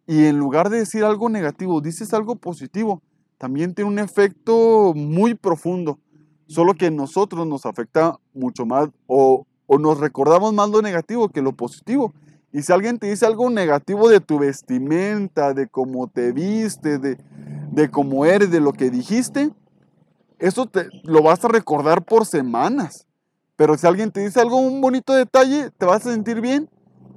y 0.07 0.25
en 0.25 0.39
lugar 0.39 0.71
de 0.71 0.79
decir 0.79 1.03
algo 1.03 1.29
negativo, 1.29 1.79
dices 1.79 2.11
algo 2.15 2.37
positivo, 2.37 3.03
también 3.37 3.75
tiene 3.75 3.91
un 3.91 3.99
efecto 3.99 4.93
muy 4.95 5.35
profundo, 5.35 5.99
solo 6.47 6.73
que 6.73 6.89
nosotros 6.89 7.45
nos 7.45 7.67
afecta 7.67 8.17
mucho 8.33 8.65
más 8.65 8.89
o, 9.05 9.45
nos 9.79 9.99
recordamos 9.99 10.55
más 10.55 10.71
lo 10.71 10.81
negativo 10.81 11.29
que 11.29 11.43
lo 11.43 11.51
positivo. 11.51 12.15
Y 12.51 12.63
si 12.63 12.73
alguien 12.73 12.97
te 12.97 13.05
dice 13.05 13.27
algo 13.27 13.47
negativo 13.51 14.09
de 14.09 14.19
tu 14.19 14.39
vestimenta, 14.39 15.53
de 15.53 15.67
cómo 15.67 16.07
te 16.07 16.31
viste, 16.31 16.97
de, 16.97 17.15
de 17.71 17.91
cómo 17.91 18.25
eres, 18.25 18.49
de 18.49 18.59
lo 18.59 18.73
que 18.73 18.89
dijiste, 18.89 19.51
eso 20.39 20.65
te, 20.65 20.89
lo 21.03 21.21
vas 21.21 21.45
a 21.45 21.49
recordar 21.49 22.03
por 22.03 22.25
semanas. 22.25 23.07
Pero 23.57 23.75
si 23.75 23.87
alguien 23.87 24.11
te 24.11 24.21
dice 24.21 24.39
algo, 24.39 24.57
un 24.57 24.79
bonito 24.79 25.13
detalle, 25.13 25.71
te 25.71 25.85
vas 25.85 26.05
a 26.05 26.13
sentir 26.13 26.39
bien 26.39 26.69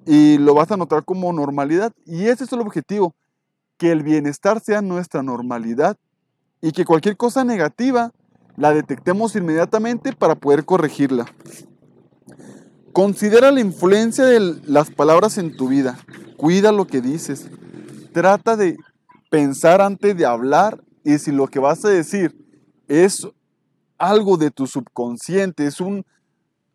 y 0.07 0.39
lo 0.39 0.55
vas 0.55 0.73
a 0.73 0.77
notar 0.77 1.05
como 1.05 1.33
normalidad. 1.33 1.93
Y 2.07 2.27
ese 2.27 2.45
es 2.45 2.53
el 2.53 2.61
objetivo, 2.61 3.15
que 3.77 3.93
el 3.93 4.03
bienestar 4.03 4.61
sea 4.61 4.81
nuestra 4.81 5.23
normalidad 5.23 5.99
y 6.63 6.73
que 6.73 6.87
cualquier 6.87 7.19
cosa 7.19 7.45
negativa 7.45 8.13
la 8.57 8.73
detectemos 8.73 9.37
inmediatamente 9.37 10.15
para 10.15 10.35
poder 10.35 10.65
corregirla. 10.65 11.27
Considera 12.93 13.51
la 13.51 13.61
influencia 13.61 14.25
de 14.25 14.41
las 14.65 14.91
palabras 14.91 15.37
en 15.37 15.55
tu 15.57 15.69
vida. 15.69 15.99
Cuida 16.39 16.73
lo 16.73 16.87
que 16.87 17.03
dices. 17.03 17.51
Trata 18.13 18.57
de 18.57 18.79
pensar 19.31 19.83
antes 19.83 20.17
de 20.17 20.25
hablar 20.25 20.83
y 21.05 21.19
si 21.19 21.33
lo 21.33 21.47
que 21.49 21.61
vas 21.61 21.85
a 21.85 21.91
decir 21.91 22.35
es 22.89 23.29
algo 23.99 24.39
de 24.39 24.51
tu 24.51 24.67
subconsciente, 24.67 25.67
es 25.67 25.81
un 25.81 26.05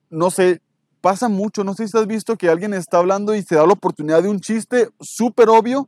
no 0.09 0.31
sé, 0.31 0.61
pasa 1.01 1.29
mucho, 1.29 1.63
no 1.63 1.73
sé 1.73 1.87
si 1.87 1.97
has 1.97 2.07
visto 2.07 2.35
que 2.35 2.49
alguien 2.49 2.73
está 2.73 2.97
hablando 2.97 3.35
y 3.35 3.43
se 3.43 3.55
da 3.55 3.67
la 3.67 3.73
oportunidad 3.73 4.23
de 4.23 4.29
un 4.29 4.39
chiste 4.39 4.89
súper 4.99 5.49
obvio, 5.49 5.87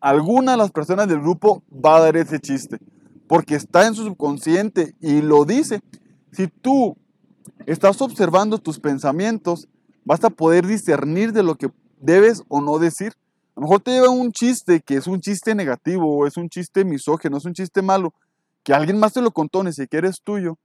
alguna 0.00 0.52
de 0.52 0.58
las 0.58 0.70
personas 0.70 1.08
del 1.08 1.20
grupo 1.20 1.62
va 1.72 1.96
a 1.96 2.00
dar 2.00 2.16
ese 2.16 2.38
chiste, 2.38 2.78
porque 3.26 3.56
está 3.56 3.86
en 3.86 3.94
su 3.94 4.04
subconsciente 4.04 4.94
y 5.00 5.22
lo 5.22 5.44
dice. 5.44 5.80
Si 6.30 6.46
tú 6.48 6.96
estás 7.66 8.00
observando 8.00 8.58
tus 8.58 8.78
pensamientos, 8.78 9.66
vas 10.04 10.22
a 10.24 10.30
poder 10.30 10.66
discernir 10.66 11.32
de 11.32 11.42
lo 11.42 11.54
que 11.54 11.70
debes 11.98 12.42
o 12.48 12.60
no 12.60 12.78
decir. 12.78 13.14
A 13.56 13.60
lo 13.60 13.62
mejor 13.62 13.80
te 13.80 13.92
lleva 13.92 14.10
un 14.10 14.30
chiste 14.30 14.80
que 14.80 14.96
es 14.96 15.06
un 15.06 15.20
chiste 15.20 15.54
negativo 15.54 16.16
o 16.16 16.26
es 16.26 16.36
un 16.36 16.48
chiste 16.48 16.84
misógeno, 16.84 17.38
es 17.38 17.44
un 17.44 17.54
chiste 17.54 17.82
malo, 17.82 18.12
que 18.62 18.74
alguien 18.74 18.98
más 18.98 19.14
te 19.14 19.22
lo 19.22 19.30
contó, 19.30 19.64
ni 19.64 19.72
siquiera 19.72 20.08
es 20.08 20.20
tuyo 20.22 20.58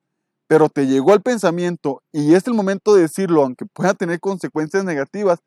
pero 0.49 0.67
te 0.67 0.87
llegó 0.87 1.13
el 1.13 1.21
pensamiento 1.21 2.01
y 2.11 2.33
es 2.33 2.47
el 2.47 2.55
momento 2.55 2.95
de 2.95 3.03
decirlo, 3.03 3.43
aunque 3.43 3.67
pueda 3.67 3.93
tener 3.93 4.19
consecuencias 4.19 4.83
negativas, 4.83 5.37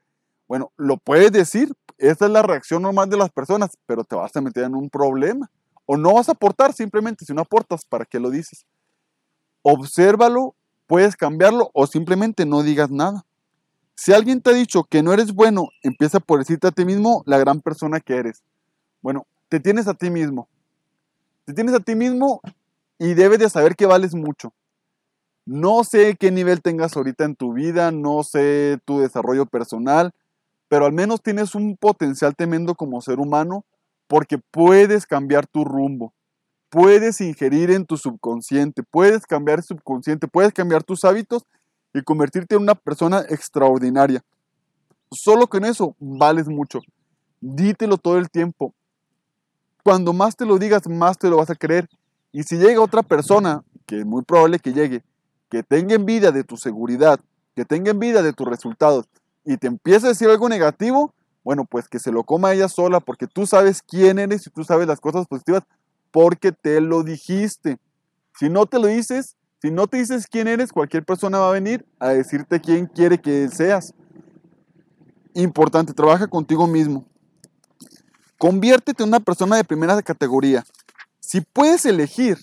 bueno, 0.46 0.70
lo 0.76 0.96
puedes 0.96 1.32
decir, 1.32 1.72
esa 1.98 2.26
es 2.26 2.30
la 2.30 2.42
reacción 2.42 2.82
normal 2.82 3.10
de 3.10 3.16
las 3.16 3.30
personas, 3.30 3.76
pero 3.84 4.04
te 4.04 4.14
vas 4.14 4.36
a 4.36 4.40
meter 4.40 4.62
en 4.62 4.76
un 4.76 4.88
problema. 4.88 5.50
O 5.86 5.96
no 5.96 6.14
vas 6.14 6.28
a 6.28 6.32
aportar, 6.32 6.72
simplemente 6.72 7.24
si 7.24 7.34
no 7.34 7.42
aportas, 7.42 7.84
¿para 7.84 8.04
qué 8.04 8.20
lo 8.20 8.30
dices? 8.30 8.64
Obsérvalo, 9.62 10.54
puedes 10.86 11.16
cambiarlo 11.16 11.72
o 11.74 11.88
simplemente 11.88 12.46
no 12.46 12.62
digas 12.62 12.92
nada. 12.92 13.26
Si 13.96 14.12
alguien 14.12 14.40
te 14.40 14.50
ha 14.50 14.54
dicho 14.54 14.84
que 14.84 15.02
no 15.02 15.12
eres 15.12 15.32
bueno, 15.32 15.70
empieza 15.82 16.20
por 16.20 16.38
decirte 16.38 16.68
a 16.68 16.70
ti 16.70 16.84
mismo 16.84 17.24
la 17.26 17.38
gran 17.38 17.60
persona 17.60 17.98
que 17.98 18.18
eres. 18.18 18.44
Bueno, 19.00 19.26
te 19.48 19.58
tienes 19.58 19.88
a 19.88 19.94
ti 19.94 20.10
mismo. 20.10 20.48
Te 21.44 21.54
tienes 21.54 21.74
a 21.74 21.80
ti 21.80 21.96
mismo 21.96 22.40
y 23.00 23.14
debes 23.14 23.40
de 23.40 23.50
saber 23.50 23.74
que 23.74 23.86
vales 23.86 24.14
mucho. 24.14 24.52
No 25.44 25.82
sé 25.82 26.16
qué 26.16 26.30
nivel 26.30 26.62
tengas 26.62 26.96
ahorita 26.96 27.24
en 27.24 27.34
tu 27.34 27.52
vida, 27.52 27.90
no 27.90 28.22
sé 28.22 28.78
tu 28.84 29.00
desarrollo 29.00 29.46
personal, 29.46 30.12
pero 30.68 30.86
al 30.86 30.92
menos 30.92 31.20
tienes 31.20 31.54
un 31.54 31.76
potencial 31.76 32.36
tremendo 32.36 32.74
como 32.74 33.00
ser 33.00 33.18
humano 33.18 33.64
porque 34.06 34.38
puedes 34.38 35.04
cambiar 35.04 35.46
tu 35.46 35.64
rumbo, 35.64 36.12
puedes 36.70 37.20
ingerir 37.20 37.70
en 37.70 37.86
tu 37.86 37.96
subconsciente, 37.96 38.82
puedes 38.82 39.26
cambiar 39.26 39.58
el 39.58 39.64
subconsciente, 39.64 40.28
puedes 40.28 40.52
cambiar 40.52 40.84
tus 40.84 41.04
hábitos 41.04 41.44
y 41.92 42.02
convertirte 42.02 42.54
en 42.54 42.62
una 42.62 42.74
persona 42.74 43.24
extraordinaria. 43.28 44.22
Solo 45.10 45.46
con 45.46 45.64
eso 45.64 45.96
vales 45.98 46.48
mucho. 46.48 46.80
Dítelo 47.40 47.98
todo 47.98 48.18
el 48.18 48.30
tiempo. 48.30 48.72
Cuando 49.82 50.12
más 50.12 50.36
te 50.36 50.46
lo 50.46 50.58
digas, 50.58 50.88
más 50.88 51.18
te 51.18 51.28
lo 51.28 51.36
vas 51.36 51.50
a 51.50 51.56
creer. 51.56 51.88
Y 52.30 52.44
si 52.44 52.56
llega 52.56 52.80
otra 52.80 53.02
persona, 53.02 53.62
que 53.84 54.00
es 54.00 54.06
muy 54.06 54.22
probable 54.22 54.58
que 54.58 54.72
llegue, 54.72 55.02
que 55.52 55.62
tenga 55.62 55.94
envidia 55.94 56.32
de 56.32 56.44
tu 56.44 56.56
seguridad, 56.56 57.20
que 57.54 57.66
tenga 57.66 57.90
envidia 57.90 58.22
de 58.22 58.32
tus 58.32 58.48
resultados 58.48 59.04
y 59.44 59.58
te 59.58 59.66
empiece 59.66 60.06
a 60.06 60.08
decir 60.08 60.30
algo 60.30 60.48
negativo, 60.48 61.12
bueno, 61.44 61.66
pues 61.66 61.90
que 61.90 61.98
se 61.98 62.10
lo 62.10 62.24
coma 62.24 62.54
ella 62.54 62.70
sola 62.70 63.00
porque 63.00 63.26
tú 63.26 63.46
sabes 63.46 63.82
quién 63.82 64.18
eres 64.18 64.46
y 64.46 64.50
tú 64.50 64.64
sabes 64.64 64.86
las 64.88 64.98
cosas 64.98 65.26
positivas 65.26 65.62
porque 66.10 66.52
te 66.52 66.80
lo 66.80 67.02
dijiste. 67.02 67.76
Si 68.40 68.48
no 68.48 68.64
te 68.64 68.78
lo 68.78 68.86
dices, 68.86 69.36
si 69.60 69.70
no 69.70 69.88
te 69.88 69.98
dices 69.98 70.26
quién 70.26 70.48
eres, 70.48 70.72
cualquier 70.72 71.04
persona 71.04 71.38
va 71.38 71.50
a 71.50 71.52
venir 71.52 71.84
a 71.98 72.08
decirte 72.08 72.58
quién 72.58 72.86
quiere 72.86 73.20
que 73.20 73.48
seas. 73.48 73.92
Importante, 75.34 75.92
trabaja 75.92 76.28
contigo 76.28 76.66
mismo. 76.66 77.04
Conviértete 78.38 79.02
en 79.02 79.10
una 79.10 79.20
persona 79.20 79.56
de 79.56 79.64
primera 79.64 80.00
categoría. 80.00 80.64
Si 81.20 81.42
puedes 81.42 81.84
elegir 81.84 82.38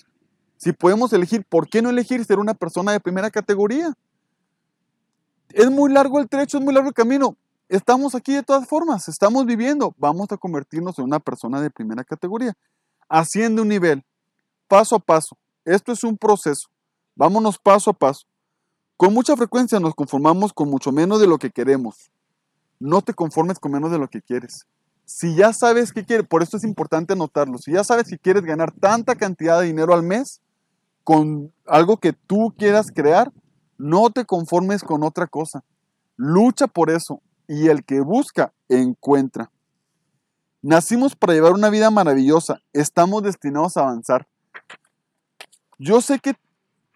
si 0.60 0.74
podemos 0.74 1.10
elegir, 1.14 1.42
¿por 1.48 1.70
qué 1.70 1.80
no 1.80 1.88
elegir 1.88 2.22
ser 2.22 2.38
una 2.38 2.52
persona 2.52 2.92
de 2.92 3.00
primera 3.00 3.30
categoría? 3.30 3.96
Es 5.48 5.70
muy 5.70 5.90
largo 5.90 6.20
el 6.20 6.28
trecho, 6.28 6.58
es 6.58 6.62
muy 6.62 6.74
largo 6.74 6.90
el 6.90 6.94
camino. 6.94 7.34
Estamos 7.66 8.14
aquí 8.14 8.34
de 8.34 8.42
todas 8.42 8.68
formas, 8.68 9.08
estamos 9.08 9.46
viviendo. 9.46 9.94
Vamos 9.96 10.30
a 10.32 10.36
convertirnos 10.36 10.98
en 10.98 11.06
una 11.06 11.18
persona 11.18 11.62
de 11.62 11.70
primera 11.70 12.04
categoría. 12.04 12.52
Haciendo 13.08 13.62
un 13.62 13.68
nivel, 13.68 14.04
paso 14.68 14.96
a 14.96 14.98
paso. 14.98 15.34
Esto 15.64 15.92
es 15.92 16.04
un 16.04 16.18
proceso. 16.18 16.68
Vámonos 17.16 17.58
paso 17.58 17.88
a 17.88 17.94
paso. 17.94 18.26
Con 18.98 19.14
mucha 19.14 19.34
frecuencia 19.38 19.80
nos 19.80 19.94
conformamos 19.94 20.52
con 20.52 20.68
mucho 20.68 20.92
menos 20.92 21.22
de 21.22 21.26
lo 21.26 21.38
que 21.38 21.50
queremos. 21.50 22.10
No 22.78 23.00
te 23.00 23.14
conformes 23.14 23.58
con 23.58 23.72
menos 23.72 23.90
de 23.90 23.98
lo 23.98 24.08
que 24.08 24.20
quieres. 24.20 24.66
si 25.06 25.34
ya 25.34 25.54
sabes 25.54 25.90
que 25.90 26.04
quieres, 26.04 26.28
por 26.28 26.42
eso 26.42 26.58
es 26.58 26.64
importante 26.64 27.14
anotarlo, 27.14 27.58
si 27.58 27.72
ya 27.72 27.82
sabes 27.82 28.08
que 28.08 28.18
quieres 28.18 28.44
ganar 28.44 28.70
tanta 28.70 29.16
cantidad 29.16 29.58
de 29.58 29.66
dinero 29.66 29.92
al 29.92 30.04
mes 30.04 30.40
con 31.10 31.52
algo 31.66 31.96
que 31.96 32.12
tú 32.12 32.54
quieras 32.56 32.92
crear, 32.94 33.32
no 33.78 34.10
te 34.10 34.24
conformes 34.24 34.84
con 34.84 35.02
otra 35.02 35.26
cosa. 35.26 35.64
Lucha 36.14 36.68
por 36.68 36.88
eso 36.88 37.20
y 37.48 37.66
el 37.66 37.84
que 37.84 38.00
busca, 38.00 38.52
encuentra. 38.68 39.50
Nacimos 40.62 41.16
para 41.16 41.32
llevar 41.32 41.52
una 41.52 41.68
vida 41.68 41.90
maravillosa, 41.90 42.60
estamos 42.72 43.24
destinados 43.24 43.76
a 43.76 43.80
avanzar. 43.80 44.28
Yo 45.80 46.00
sé 46.00 46.20
que 46.20 46.34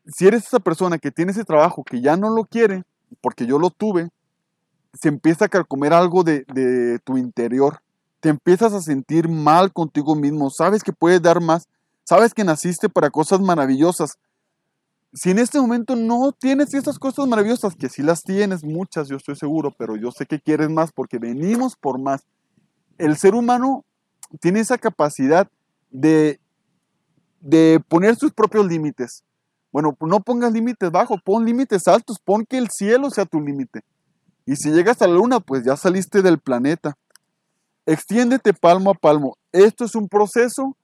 si 0.06 0.28
eres 0.28 0.46
esa 0.46 0.60
persona 0.60 0.98
que 0.98 1.10
tiene 1.10 1.32
ese 1.32 1.44
trabajo 1.44 1.82
que 1.82 2.00
ya 2.00 2.16
no 2.16 2.30
lo 2.30 2.44
quiere, 2.44 2.84
porque 3.20 3.46
yo 3.46 3.58
lo 3.58 3.70
tuve, 3.70 4.10
se 4.92 5.08
empieza 5.08 5.46
a 5.46 5.64
comer 5.64 5.92
algo 5.92 6.22
de, 6.22 6.44
de 6.54 7.00
tu 7.00 7.18
interior 7.18 7.80
te 8.20 8.30
empiezas 8.30 8.72
a 8.72 8.80
sentir 8.80 9.28
mal 9.28 9.70
contigo 9.70 10.14
mismo, 10.14 10.48
sabes 10.48 10.82
que 10.82 10.94
puedes 10.94 11.20
dar 11.20 11.42
más, 11.42 11.68
sabes 12.04 12.34
que 12.34 12.44
naciste 12.44 12.88
para 12.88 13.10
cosas 13.10 13.40
maravillosas. 13.40 14.18
Si 15.12 15.30
en 15.30 15.38
este 15.38 15.60
momento 15.60 15.96
no 15.96 16.32
tienes 16.32 16.74
esas 16.74 16.98
cosas 16.98 17.26
maravillosas, 17.26 17.74
que 17.74 17.88
sí 17.88 18.02
las 18.02 18.22
tienes, 18.22 18.64
muchas, 18.64 19.08
yo 19.08 19.16
estoy 19.16 19.36
seguro, 19.36 19.72
pero 19.76 19.96
yo 19.96 20.10
sé 20.10 20.26
que 20.26 20.40
quieres 20.40 20.70
más 20.70 20.92
porque 20.92 21.18
venimos 21.18 21.76
por 21.76 22.00
más. 22.00 22.22
El 22.98 23.16
ser 23.16 23.34
humano 23.34 23.84
tiene 24.40 24.60
esa 24.60 24.78
capacidad 24.78 25.48
de, 25.90 26.40
de 27.40 27.80
poner 27.88 28.16
sus 28.16 28.32
propios 28.32 28.66
límites. 28.66 29.22
Bueno, 29.70 29.96
no 30.00 30.20
pongas 30.20 30.52
límites 30.52 30.90
bajos, 30.90 31.20
pon 31.24 31.44
límites 31.44 31.88
altos, 31.88 32.18
pon 32.24 32.44
que 32.44 32.58
el 32.58 32.68
cielo 32.70 33.10
sea 33.10 33.24
tu 33.24 33.40
límite. 33.40 33.82
Y 34.46 34.56
si 34.56 34.70
llegas 34.70 35.00
a 35.02 35.06
la 35.06 35.14
luna, 35.14 35.40
pues 35.40 35.64
ya 35.64 35.76
saliste 35.76 36.22
del 36.22 36.38
planeta. 36.38 36.96
Extiéndete 37.86 38.52
palmo 38.54 38.90
a 38.90 38.94
palmo. 38.94 39.36
Esto 39.52 39.84
es 39.84 39.94
un 39.94 40.08
proceso, 40.08 40.76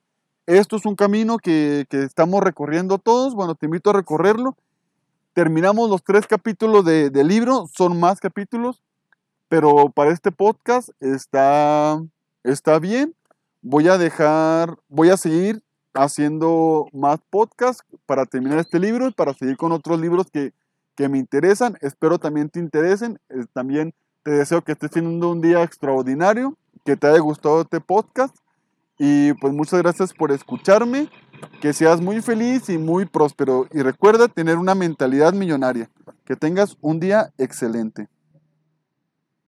esto 0.45 0.75
es 0.75 0.85
un 0.85 0.95
camino 0.95 1.37
que, 1.37 1.85
estamos 1.91 2.43
recorriendo 2.43 2.97
todos. 2.97 3.35
Bueno, 3.35 3.55
te 3.55 3.65
invito 3.65 3.89
a 3.89 3.93
recorrerlo. 3.93 4.55
Terminamos 5.33 5.89
los 5.89 6.03
tres 6.03 6.27
capítulos 6.27 6.83
del 6.83 7.27
libro, 7.27 7.67
son 7.73 7.99
más 7.99 8.19
capítulos, 8.19 8.83
pero 9.47 9.89
para 9.89 10.11
este 10.11 10.31
podcast 10.31 10.89
está, 10.99 12.01
está 12.43 12.79
bien. 12.79 13.15
Voy 13.61 13.87
a 13.87 13.97
dejar, 13.97 14.77
voy 14.89 15.09
a 15.09 15.15
seguir 15.15 15.63
haciendo 15.93 16.87
más 16.91 17.19
podcasts 17.29 17.83
para 18.05 18.25
terminar 18.25 18.59
este 18.59 18.79
libro 18.79 19.07
y 19.07 19.11
para 19.11 19.33
seguir 19.33 19.55
con 19.55 19.71
otros 19.71 20.01
libros 20.01 20.27
que, 20.31 20.51
que 20.95 21.07
me 21.07 21.17
interesan. 21.17 21.77
Espero 21.79 22.17
también 22.19 22.49
te 22.49 22.59
interesen. 22.59 23.19
También 23.53 23.93
te 24.23 24.31
deseo 24.31 24.61
que 24.61 24.73
estés 24.73 24.91
teniendo 24.91 25.29
un 25.29 25.41
día 25.41 25.63
extraordinario 25.63 26.57
que 26.83 26.97
te 26.97 27.07
haya 27.07 27.19
gustado 27.19 27.61
este 27.61 27.79
podcast. 27.79 28.35
Y 28.97 29.33
pues 29.33 29.53
muchas 29.53 29.81
gracias 29.81 30.13
por 30.13 30.31
escucharme. 30.31 31.09
Que 31.59 31.73
seas 31.73 32.01
muy 32.01 32.21
feliz 32.21 32.69
y 32.69 32.77
muy 32.77 33.05
próspero. 33.05 33.67
Y 33.71 33.81
recuerda 33.81 34.27
tener 34.27 34.57
una 34.57 34.75
mentalidad 34.75 35.33
millonaria. 35.33 35.89
Que 36.25 36.35
tengas 36.35 36.77
un 36.81 36.99
día 36.99 37.31
excelente. 37.37 38.07